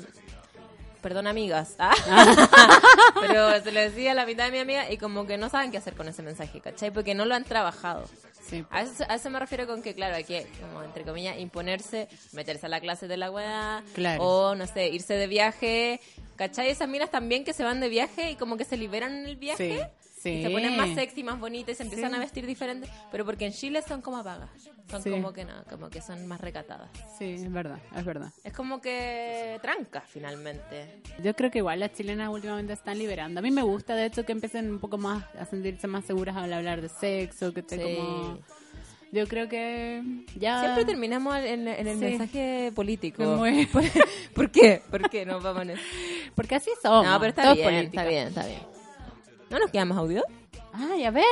perdón 1.02 1.28
amigas, 1.28 1.76
¿ah? 1.80 1.94
pero 3.20 3.62
se 3.62 3.72
lo 3.72 3.80
decía 3.80 4.12
a 4.12 4.16
la 4.16 4.26
mitad 4.26 4.46
de 4.46 4.52
mi 4.52 4.60
amiga 4.60 4.90
y 4.92 4.98
como 4.98 5.26
que 5.26 5.38
no 5.38 5.50
saben 5.50 5.72
qué 5.72 5.78
hacer 5.78 5.96
con 5.96 6.08
ese 6.08 6.22
mensaje, 6.24 6.62
¿cachai? 6.62 6.92
Porque 6.92 7.14
no 7.16 7.26
lo 7.26 7.36
han 7.36 7.44
trabajado. 7.44 8.06
Sí. 8.50 8.66
A 8.70 8.82
eso, 8.82 9.06
a 9.08 9.16
eso 9.16 9.30
me 9.30 9.40
refiero 9.40 9.66
con 9.68 9.82
que, 9.82 9.96
claro, 9.96 10.16
hay 10.16 10.26
que, 10.26 10.46
como 10.62 10.84
entre 10.84 11.04
comillas, 11.04 11.40
imponerse, 11.40 12.10
meterse 12.34 12.66
a 12.66 12.70
la 12.70 12.82
clase 12.82 13.08
de 13.08 13.16
la 13.18 13.32
weá, 13.32 13.84
Claro. 13.94 14.22
o 14.24 14.56
no 14.56 14.68
sé, 14.68 14.90
irse 14.90 15.14
de 15.16 15.28
viaje. 15.28 16.02
¿Cachai? 16.36 16.70
Esas 16.70 16.90
minas 16.90 17.10
también 17.12 17.44
que 17.46 17.54
se 17.54 17.64
van 17.64 17.80
de 17.80 17.88
viaje 17.90 18.32
y 18.32 18.36
como 18.36 18.58
que 18.58 18.66
se 18.66 18.76
liberan 18.76 19.16
en 19.16 19.26
el 19.28 19.36
viaje. 19.38 19.78
Sí, 19.80 20.03
sí. 20.24 20.30
Y 20.30 20.44
se 20.44 20.50
ponen 20.50 20.78
más 20.78 20.90
sexy, 20.96 21.24
más 21.24 21.40
bonitas 21.40 21.78
se 21.78 21.84
empiezan 21.84 22.12
Sí. 22.12 22.16
a 22.16 22.20
vestir 22.20 22.46
diferente. 22.46 22.88
Pero 23.12 23.26
porque 23.26 23.46
en 23.46 23.54
Chile 23.54 23.82
son 23.88 24.02
como 24.02 24.18
apagas. 24.18 24.50
Son 24.90 25.02
Sí. 25.02 25.10
como 25.12 25.32
que 25.34 25.46
no, 25.46 25.64
como 25.70 25.90
que 25.90 26.02
son 26.02 26.26
más 26.28 26.42
recatadas. 26.42 26.90
Sí, 27.18 27.34
es 27.34 27.52
verdad, 27.52 27.80
es 27.96 28.04
verdad. 28.06 28.32
Es 28.44 28.54
como 28.54 28.82
que 28.82 29.60
tranca 29.62 30.02
finalmente. 30.02 31.02
Yo 31.24 31.34
creo 31.36 31.52
que 31.52 31.60
igual 31.60 31.80
las 31.80 31.94
chilenas 31.94 32.30
últimamente 32.30 32.74
están 32.74 32.98
liberando. 32.98 33.40
A 33.40 33.44
mí 33.44 33.52
me 33.52 33.62
gusta, 33.64 33.96
de 33.96 34.06
hecho, 34.06 34.26
que 34.26 34.32
empiecen 34.34 34.70
un 34.72 34.80
poco 34.80 34.98
más 34.98 35.24
a 35.40 35.46
sentirse 35.46 35.88
más 35.88 36.06
seguras 36.06 36.36
al 36.36 36.52
hablar 36.54 36.82
de 36.82 36.90
sexo, 36.90 37.54
que 37.54 37.60
esté 37.62 37.96
como... 37.98 38.40
Yo 39.12 39.28
creo 39.28 39.48
que 39.48 40.02
ya... 40.40 40.60
Siempre 40.62 40.86
terminamos 40.86 41.36
en, 41.38 41.68
en 41.68 41.88
el 41.88 42.00
Sí. 42.00 42.06
mensaje 42.06 42.72
político. 42.74 43.24
¿Por, 43.72 43.84
por 44.34 44.50
qué? 44.52 44.82
¿Por 44.90 45.08
qué 45.10 45.24
nos 45.24 45.44
vamos 45.44 45.62
en 45.64 45.70
eso? 45.72 45.82
Porque 46.36 46.56
así 46.56 46.72
somos. 46.82 47.06
No, 47.06 47.20
pero 47.20 47.30
está 47.30 47.44
todo 47.44 47.54
bien, 47.56 47.68
política. 47.68 48.02
está 48.02 48.10
bien, 48.10 48.28
está 48.30 48.46
bien. 48.48 48.73
¿No 49.50 49.60
nos 49.60 49.72
queda 49.72 49.86
más 49.86 49.98
audio? 49.98 50.24
Ay, 50.74 51.04
a 51.06 51.12
ver. 51.12 51.26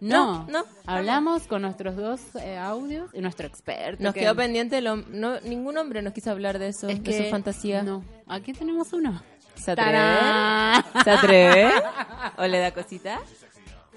No, 0.00 0.44
No, 0.44 0.60
no, 0.60 0.64
Hablamos 0.86 1.48
con 1.48 1.62
nuestros 1.62 1.96
dos 1.96 2.20
eh, 2.40 2.56
audios 2.56 3.10
y 3.12 3.20
nuestro 3.20 3.46
experto. 3.48 4.02
Nos 4.02 4.14
que- 4.14 4.20
quedó 4.20 4.36
pendiente, 4.36 4.80
lo, 4.80 4.96
no, 4.96 5.40
ningún 5.40 5.76
hombre 5.76 6.02
nos 6.02 6.12
quiso 6.12 6.30
hablar 6.30 6.58
de 6.60 6.68
eso, 6.68 6.88
es 6.88 6.98
de 6.98 7.02
que 7.02 7.24
su 7.24 7.30
fantasía. 7.30 7.82
No, 7.82 8.04
aquí 8.28 8.52
tenemos 8.52 8.92
uno. 8.92 9.20
¿Se 9.56 9.72
atreve? 9.72 9.90
¡Tarán! 9.92 10.84
¿Se 11.04 11.10
atreve? 11.10 11.72
¿O 12.36 12.46
le 12.46 12.58
da 12.60 12.70
cosita? 12.72 13.20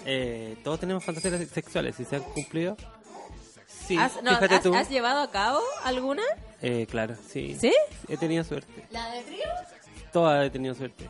Eh, 0.04 0.56
todos 0.64 0.80
tenemos 0.80 1.04
fantasías 1.04 1.40
sexuales, 1.48 1.94
si 1.94 2.04
se 2.04 2.16
han 2.16 2.22
cumplido. 2.22 2.76
Sí, 3.68 3.96
¿Has, 3.96 4.20
no, 4.24 4.30
fíjate 4.32 4.54
¿has, 4.56 4.62
tú. 4.62 4.74
has 4.74 4.90
llevado 4.90 5.20
a 5.22 5.30
cabo 5.30 5.60
alguna? 5.84 6.22
Eh, 6.60 6.86
claro, 6.90 7.14
sí. 7.28 7.56
¿Sí? 7.60 7.72
He 8.08 8.16
tenido 8.16 8.42
suerte. 8.42 8.86
¿La 8.90 9.08
de 9.12 9.22
trío? 9.22 9.44
Todas 10.12 10.44
he 10.46 10.50
tenido 10.50 10.74
suerte. 10.74 11.08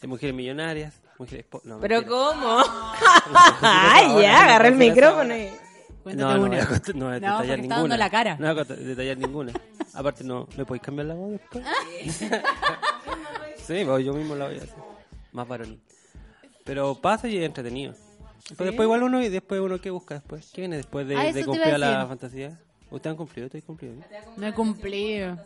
De 0.00 0.08
mujeres 0.08 0.34
millonarias, 0.34 0.94
po- 1.16 1.62
No, 1.64 1.78
¿Pero 1.80 1.96
mentira. 1.96 2.16
cómo? 2.16 2.62
Ay, 3.62 4.22
ya, 4.22 4.44
agarré 4.44 4.68
el 4.68 4.74
micrófono 4.76 5.36
y... 5.36 5.50
No, 6.14 6.36
no 6.36 6.44
una. 6.44 6.58
no 6.94 7.06
voy 7.06 7.14
a 7.16 7.20
No, 7.20 7.38
detallar 7.40 7.58
ninguna. 7.58 7.76
dando 7.78 7.96
la 7.96 8.10
cara. 8.10 8.36
No 8.38 8.54
voy 8.54 8.60
a 8.62 8.64
detallar 8.64 9.18
ninguna. 9.18 9.52
Aparte, 9.94 10.22
no, 10.24 10.46
¿me 10.56 10.64
podéis 10.64 10.82
cambiar 10.82 11.06
la 11.08 11.14
voz 11.14 11.32
después? 11.32 11.64
sí, 13.66 13.82
pues 13.84 14.04
yo 14.04 14.12
mismo 14.12 14.34
la 14.36 14.46
voy 14.46 14.54
a 14.54 14.58
hacer. 14.58 14.74
Más 15.32 15.48
varonil. 15.48 15.80
Pero 16.64 16.94
pasa 16.94 17.28
y 17.28 17.36
es 17.38 17.44
entretenido. 17.44 17.94
Pero 18.56 18.66
después 18.70 18.86
igual 18.86 19.02
uno 19.02 19.20
y 19.22 19.28
después 19.28 19.60
uno 19.60 19.80
que 19.80 19.90
busca 19.90 20.14
después. 20.14 20.50
¿Qué 20.54 20.62
viene 20.62 20.76
después 20.76 21.06
de, 21.08 21.16
Ah, 21.16 21.32
de 21.32 21.44
cumplir 21.44 21.78
la 21.78 22.06
fantasía? 22.06 22.58
¿Ustedes 22.90 23.12
han 23.12 23.16
cumplido? 23.16 23.46
¿Ustedes 23.46 23.64
han 23.64 23.66
cumplido? 23.66 23.94
no? 23.96 24.02
No 24.36 24.46
he 24.46 24.52
cumplido. 24.54 25.38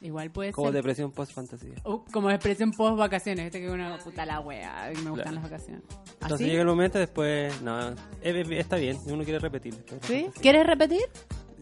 Igual 0.00 0.30
puede 0.32 0.52
Como 0.52 0.68
ser. 0.68 0.74
depresión 0.74 1.12
post-fantasía. 1.12 1.74
Uh, 1.84 2.00
como 2.12 2.30
expresión 2.30 2.72
post 2.72 2.96
vacaciones. 2.98 3.46
Este 3.46 3.60
que 3.60 3.70
una 3.70 3.98
puta 3.98 4.26
la 4.26 4.40
wea. 4.40 4.90
y 4.92 4.96
Me 4.96 5.10
gustan 5.10 5.14
Claro. 5.14 5.32
las 5.34 5.42
vacaciones. 5.44 5.82
Entonces 6.14 6.32
¿Así? 6.32 6.44
llega 6.46 6.60
el 6.62 6.66
momento 6.66 6.98
después... 6.98 7.60
No, 7.62 7.90
es- 7.90 7.96
es- 8.22 8.50
está 8.50 8.76
bien. 8.76 8.98
Uno 9.06 9.22
quiere 9.24 9.38
repetir. 9.38 9.74
¿Sí? 10.02 10.26
¿Quieres 10.40 10.66
repetir? 10.66 11.02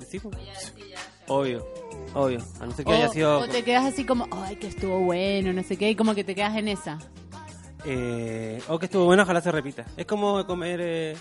Sí, 0.08 0.18
pues. 0.20 0.36
Obvio. 1.28 1.66
Obvio. 2.14 2.38
A 2.60 2.66
no 2.66 2.72
ser 2.72 2.84
que 2.86 2.90
o, 2.92 2.94
haya 2.94 3.08
sido... 3.10 3.40
o 3.40 3.48
te 3.48 3.62
quedas 3.62 3.84
así 3.84 4.04
como, 4.04 4.26
ay, 4.30 4.56
que 4.56 4.68
estuvo 4.68 4.98
bueno, 5.00 5.52
no 5.52 5.62
sé 5.62 5.76
qué, 5.76 5.90
y 5.90 5.94
como 5.96 6.14
que 6.14 6.24
te 6.24 6.34
quedas 6.34 6.56
en 6.56 6.68
esa. 6.68 6.98
Eh, 7.84 8.60
o 8.68 8.78
que 8.78 8.86
estuvo 8.86 9.04
bueno, 9.04 9.22
ojalá 9.22 9.40
se 9.40 9.52
repita. 9.52 9.84
Es 9.96 10.06
como 10.06 10.46
comer 10.46 10.80
eh, 10.82 11.16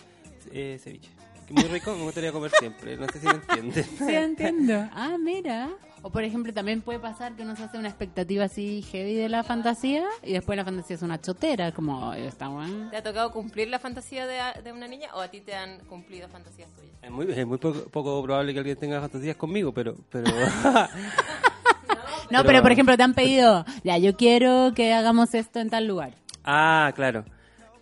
eh, 0.52 0.80
ceviche. 0.82 1.10
Muy 1.50 1.64
rico, 1.64 1.96
me 1.96 2.04
gustaría 2.04 2.32
comer 2.32 2.52
siempre. 2.60 2.96
No 2.98 3.08
sé 3.08 3.20
si 3.20 3.26
me 3.28 3.34
entiendes. 3.34 3.88
Sí, 3.98 4.14
entiendo. 4.16 4.88
Ah, 4.94 5.18
mira. 5.20 5.70
O 6.02 6.10
por 6.12 6.24
ejemplo, 6.24 6.54
también 6.54 6.82
puede 6.82 6.98
pasar 7.00 7.34
que 7.36 7.42
uno 7.44 7.56
se 7.58 7.64
hace 7.64 7.78
una 7.78 7.90
expectativa 7.90 8.46
así 8.46 8.82
heavy 8.84 9.16
de 9.16 9.28
la 9.28 9.44
fantasía 9.44 10.06
y 10.24 10.32
después 10.32 10.56
la 10.56 10.64
fantasía 10.64 10.96
es 10.96 11.02
una 11.02 11.20
chotera, 11.20 11.74
como 11.74 12.10
"Ay, 12.12 12.24
está 12.24 12.48
bueno. 12.48 12.90
¿Te 12.90 12.96
ha 12.98 13.04
tocado 13.04 13.32
cumplir 13.34 13.68
la 13.68 13.80
fantasía 13.80 14.26
de, 14.26 14.40
de 14.64 14.72
una 14.72 14.88
niña 14.88 15.10
o 15.14 15.20
a 15.20 15.28
ti 15.28 15.42
te 15.42 15.54
han 15.56 15.80
cumplido 15.88 16.30
fantasías 16.30 16.70
tuyas? 16.76 16.94
Es 17.02 17.12
muy, 17.12 17.30
es 17.30 17.46
muy 17.46 17.58
poco, 17.58 17.82
poco 17.90 18.24
probable 18.24 18.54
que 18.54 18.60
alguien 18.60 18.78
tenga 18.78 19.02
fantasías 19.02 19.36
conmigo, 19.36 19.74
pero... 19.74 19.96
pero 20.10 20.32
No, 22.30 22.44
pero, 22.46 22.62
por 22.62 22.72
ejemplo, 22.72 22.96
te 22.96 23.04
han 23.04 23.14
pedido, 23.16 23.66
ya, 23.84 23.98
yo 23.98 24.16
quiero 24.16 24.72
que 24.76 24.94
hagamos 24.94 25.34
esto 25.34 25.60
en 25.60 25.70
tal 25.72 25.88
lugar. 25.88 26.14
Ah, 26.44 26.92
claro. 26.96 27.26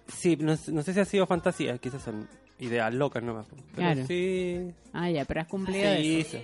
Sí, 0.08 0.38
no, 0.38 0.56
no 0.70 0.82
sé 0.84 0.94
si 0.94 1.00
ha 1.02 1.06
sido 1.06 1.28
fantasía, 1.28 1.78
quizás 1.80 2.02
son 2.02 2.30
ideas 2.60 2.94
locas 2.94 3.24
nomás. 3.24 3.46
Pero 3.48 3.62
Claro. 3.76 4.06
sí. 4.08 4.72
Ah, 4.94 5.10
ya, 5.10 5.26
pero 5.26 5.42
has 5.42 5.48
cumplido 5.48 5.96
Sí, 5.98 6.20
eso. 6.22 6.38
sí. 6.38 6.44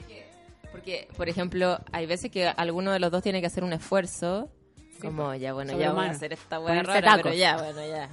Porque, 0.72 1.08
por 1.16 1.30
ejemplo, 1.30 1.80
hay 1.92 2.06
veces 2.06 2.32
que 2.32 2.48
alguno 2.48 2.92
de 2.92 3.00
los 3.00 3.12
dos 3.12 3.22
tiene 3.22 3.42
que 3.42 3.48
hacer 3.48 3.64
un 3.64 3.74
esfuerzo. 3.74 4.50
Como, 5.02 5.34
ya, 5.36 5.54
bueno, 5.54 5.78
ya 5.78 5.92
voy 5.92 6.06
a 6.06 6.12
hacer 6.12 6.34
esta 6.34 6.60
hueá 6.60 6.82
rara, 6.84 7.02
tacos. 7.02 7.24
pero 7.24 7.36
ya, 7.36 7.58
bueno, 7.58 7.86
ya. 7.88 8.10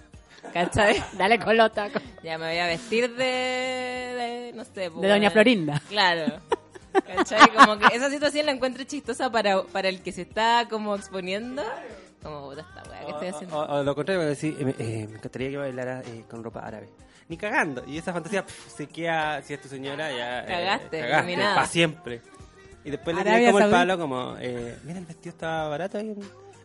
¿Cachai? 0.52 1.02
Dale 1.18 1.38
con 1.38 1.56
los 1.56 1.72
tacos. 1.72 2.02
Ya 2.22 2.36
me 2.38 2.48
voy 2.48 2.58
a 2.58 2.66
vestir 2.66 3.14
de, 3.14 3.24
de 3.24 4.52
no 4.54 4.64
sé. 4.64 4.90
De 4.90 5.08
Doña 5.08 5.30
Florinda. 5.30 5.80
Claro. 5.88 6.38
¿Cachai? 7.06 7.48
Como 7.54 7.78
que 7.78 7.94
esa 7.96 8.10
situación 8.10 8.46
la 8.46 8.52
encuentro 8.52 8.82
chistosa 8.84 9.30
para, 9.30 9.62
para 9.62 9.88
el 9.88 10.02
que 10.02 10.12
se 10.12 10.22
está 10.22 10.66
como 10.68 10.96
exponiendo. 10.96 11.62
Como, 12.22 12.50
puta 12.50 12.62
esta 12.62 12.90
weá, 12.90 13.00
¿qué 13.06 13.10
estoy 13.12 13.28
haciendo? 13.28 13.56
o- 13.58 13.78
o 13.80 13.82
lo 13.82 13.94
contrario, 13.94 14.22
decir, 14.24 14.56
eh, 14.60 14.64
me- 14.64 14.70
eh, 14.78 15.06
me 15.08 15.16
encantaría 15.16 15.50
que 15.50 15.56
bailara 15.56 16.00
eh, 16.02 16.24
con 16.28 16.42
ropa 16.44 16.60
árabe. 16.66 16.88
Ni 17.30 17.36
cagando. 17.38 17.82
Y 17.86 17.96
esa 17.96 18.12
fantasía 18.12 18.44
pf, 18.44 18.70
se 18.76 18.86
queda, 18.88 19.40
si 19.42 19.54
es 19.54 19.60
tu 19.62 19.68
señora, 19.68 20.10
ya. 20.10 20.40
eh, 20.42 20.46
Cagaste, 20.48 21.00
eliminada. 21.00 21.54
para 21.54 21.66
siempre. 21.66 22.20
Y 22.84 22.90
después 22.90 23.16
le 23.16 23.22
tiré 23.22 23.46
como 23.46 23.60
el 23.60 23.70
palo, 23.70 23.96
como, 23.98 24.36
eh, 24.40 24.76
mira, 24.84 24.98
el 24.98 25.06
vestido 25.06 25.30
estaba 25.30 25.68
barato 25.68 25.96
ahí 25.98 26.08
en 26.10 26.20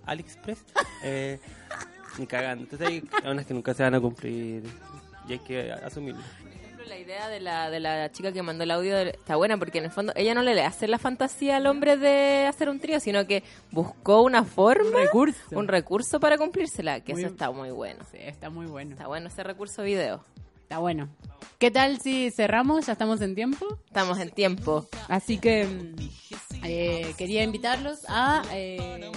AliExpress. 0.06 0.66
Eh, 1.04 1.40
ni 2.18 2.26
cagando. 2.26 2.64
Entonces 2.64 2.88
hay 2.88 3.04
unas 3.30 3.46
que 3.46 3.54
nunca 3.54 3.74
se 3.76 3.84
van 3.84 3.94
a 3.94 4.00
cumplir. 4.00 4.64
Y 5.28 5.34
hay 5.34 5.40
que 5.40 5.72
asumirlo. 5.72 6.22
Por 6.42 6.52
ejemplo, 6.52 6.86
la 6.88 6.98
idea 6.98 7.28
de 7.30 7.40
la, 7.42 7.70
de 7.70 7.80
la 7.80 8.12
chica 8.12 8.32
que 8.32 8.42
mandó 8.42 8.64
el 8.64 8.72
audio 8.72 8.96
de- 8.96 9.10
está 9.10 9.36
buena 9.36 9.58
porque 9.58 9.78
en 9.80 9.86
el 9.86 9.92
fondo 9.92 10.14
ella 10.16 10.34
no 10.34 10.42
le 10.42 10.60
hace 10.64 10.88
la 10.88 10.98
fantasía 10.98 11.58
al 11.58 11.68
hombre 11.68 11.98
de 11.98 12.48
hacer 12.48 12.70
un 12.70 12.80
trío, 12.80 13.00
sino 13.00 13.28
que 13.28 13.44
buscó 13.70 14.22
una 14.24 14.46
forma, 14.46 14.90
Un 14.90 14.96
recurso. 14.96 15.40
un 15.60 15.68
recurso 15.68 16.20
para 16.20 16.38
cumplírsela, 16.40 17.02
que 17.02 17.14
Muy- 17.14 17.22
eso 17.24 17.32
está 17.32 17.52
muy 17.52 17.70
bueno. 17.70 18.04
Sí, 18.10 18.18
está 18.20 18.50
muy 18.50 18.66
bueno. 18.66 18.92
Está 18.94 19.06
bueno 19.08 19.28
ese 19.28 19.44
recurso 19.44 19.84
video. 19.84 20.24
Está 20.66 20.80
bueno. 20.80 21.10
¿Qué 21.60 21.70
tal 21.70 22.02
si 22.02 22.32
cerramos? 22.32 22.88
Ya 22.88 22.94
estamos 22.94 23.22
en 23.22 23.36
tiempo. 23.36 23.78
Estamos 23.86 24.18
en 24.18 24.32
tiempo. 24.32 24.90
Así 25.08 25.38
que 25.38 25.68
mm, 25.68 25.96
eh, 26.68 27.14
quería 27.18 27.44
invitarlos 27.44 28.00
a 28.08 28.44
eh, 28.52 29.10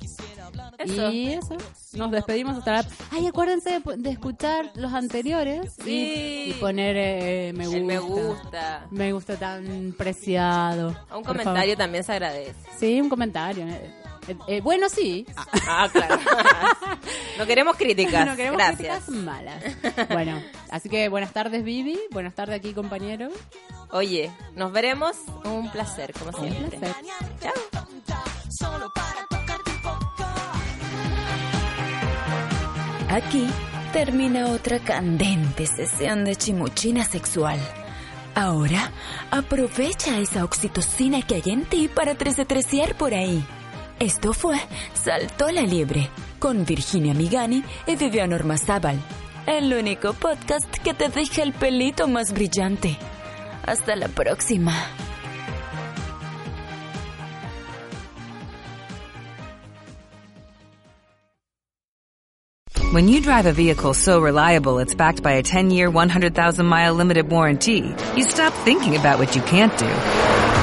Eso. 0.79 1.11
Y 1.11 1.33
eso, 1.33 1.57
nos 1.95 2.11
despedimos 2.13 2.57
hasta 2.59 2.73
la... 2.73 2.85
Ay, 3.11 3.27
acuérdense 3.27 3.81
de, 3.81 3.97
de 3.97 4.11
escuchar 4.11 4.71
los 4.77 4.93
anteriores 4.93 5.73
y- 5.81 5.83
Sí. 5.83 6.45
y, 6.51 6.53
poner 6.61 6.95
eh, 6.97 7.53
me 7.55 7.65
gusta. 7.67 7.77
El 7.79 7.85
me 7.85 7.99
gusta. 7.99 8.87
Me 8.93 9.13
gusta 9.13 9.37
tan 9.37 9.93
preciado. 9.99 10.91
Un 10.91 10.95
Por 11.25 11.37
comentario 11.37 11.75
favor. 11.75 11.79
también 11.79 12.05
se 12.05 12.13
agradece. 12.13 12.55
Sí, 12.79 13.01
un 13.01 13.09
comentario. 13.09 13.67
Eh, 13.67 13.93
eh, 14.29 14.37
eh, 14.47 14.61
bueno, 14.61 14.89
sí. 14.89 15.27
Ah, 15.67 15.89
claro. 15.91 16.19
no 17.39 17.47
queremos 17.47 17.77
críticas. 17.77 18.27
No 18.27 18.37
queremos 18.37 18.59
Gracias. 18.59 19.05
críticas 19.05 19.25
malas. 19.25 19.65
Bueno, 20.11 20.43
así 20.71 20.89
que 20.89 21.09
buenas 21.09 21.33
tardes, 21.33 21.65
Vivi. 21.65 21.99
Buenas 22.11 22.35
tardes 22.35 22.57
aquí, 22.57 22.73
compañero. 22.75 23.29
Oye, 23.91 24.31
nos 24.55 24.73
veremos. 24.73 25.17
Un 25.45 25.71
placer, 25.71 26.13
como 26.13 26.37
Un 26.39 26.49
siempre. 26.51 26.79
placer. 26.79 26.97
Chao. 27.41 27.53
Aquí 33.11 33.47
termina 33.93 34.49
otra 34.49 34.79
candente 34.81 35.67
sesión 35.67 36.25
de 36.25 36.37
chimuchina 36.37 37.05
sexual. 37.05 37.59
Ahora, 38.35 38.93
aprovecha 39.31 40.19
esa 40.19 40.45
oxitocina 40.45 41.23
que 41.23 41.37
hay 41.37 41.43
en 41.47 41.65
ti 41.65 41.89
para 41.89 42.15
tresetreciar 42.15 42.95
por 42.97 43.15
ahí. 43.15 43.45
Esto 44.01 44.33
fue 44.33 44.57
Saltó 44.95 45.51
la 45.51 45.63
Liebre 45.63 46.09
con 46.39 46.65
Virginia 46.65 47.15
Migani 47.15 47.65
y 47.85 47.97
Vivian 47.97 48.33
Ormazábal. 48.33 48.97
El 49.45 49.73
único 49.75 50.13
podcast 50.13 50.71
que 50.85 50.95
te 50.95 51.09
deja 51.09 51.43
el 51.43 51.53
pelito 51.53 52.07
más 52.07 52.33
brillante. 52.33 52.97
Hasta 53.67 53.97
la 53.97 54.07
próxima. 54.07 54.73
When 62.93 63.09
you 63.09 63.21
drive 63.21 63.47
a 63.47 63.53
vehicle 63.53 63.95
so 63.95 64.21
reliable 64.21 64.79
it's 64.79 64.95
backed 64.95 65.23
by 65.23 65.33
a 65.33 65.43
10-year, 65.43 65.91
100,000-mile 65.91 66.95
limited 66.95 67.31
warranty, 67.31 67.95
you 68.17 68.25
stop 68.25 68.53
thinking 68.65 68.97
about 68.97 69.19
what 69.19 69.35
you 69.35 69.43
can't 69.43 69.77
do 69.77 70.38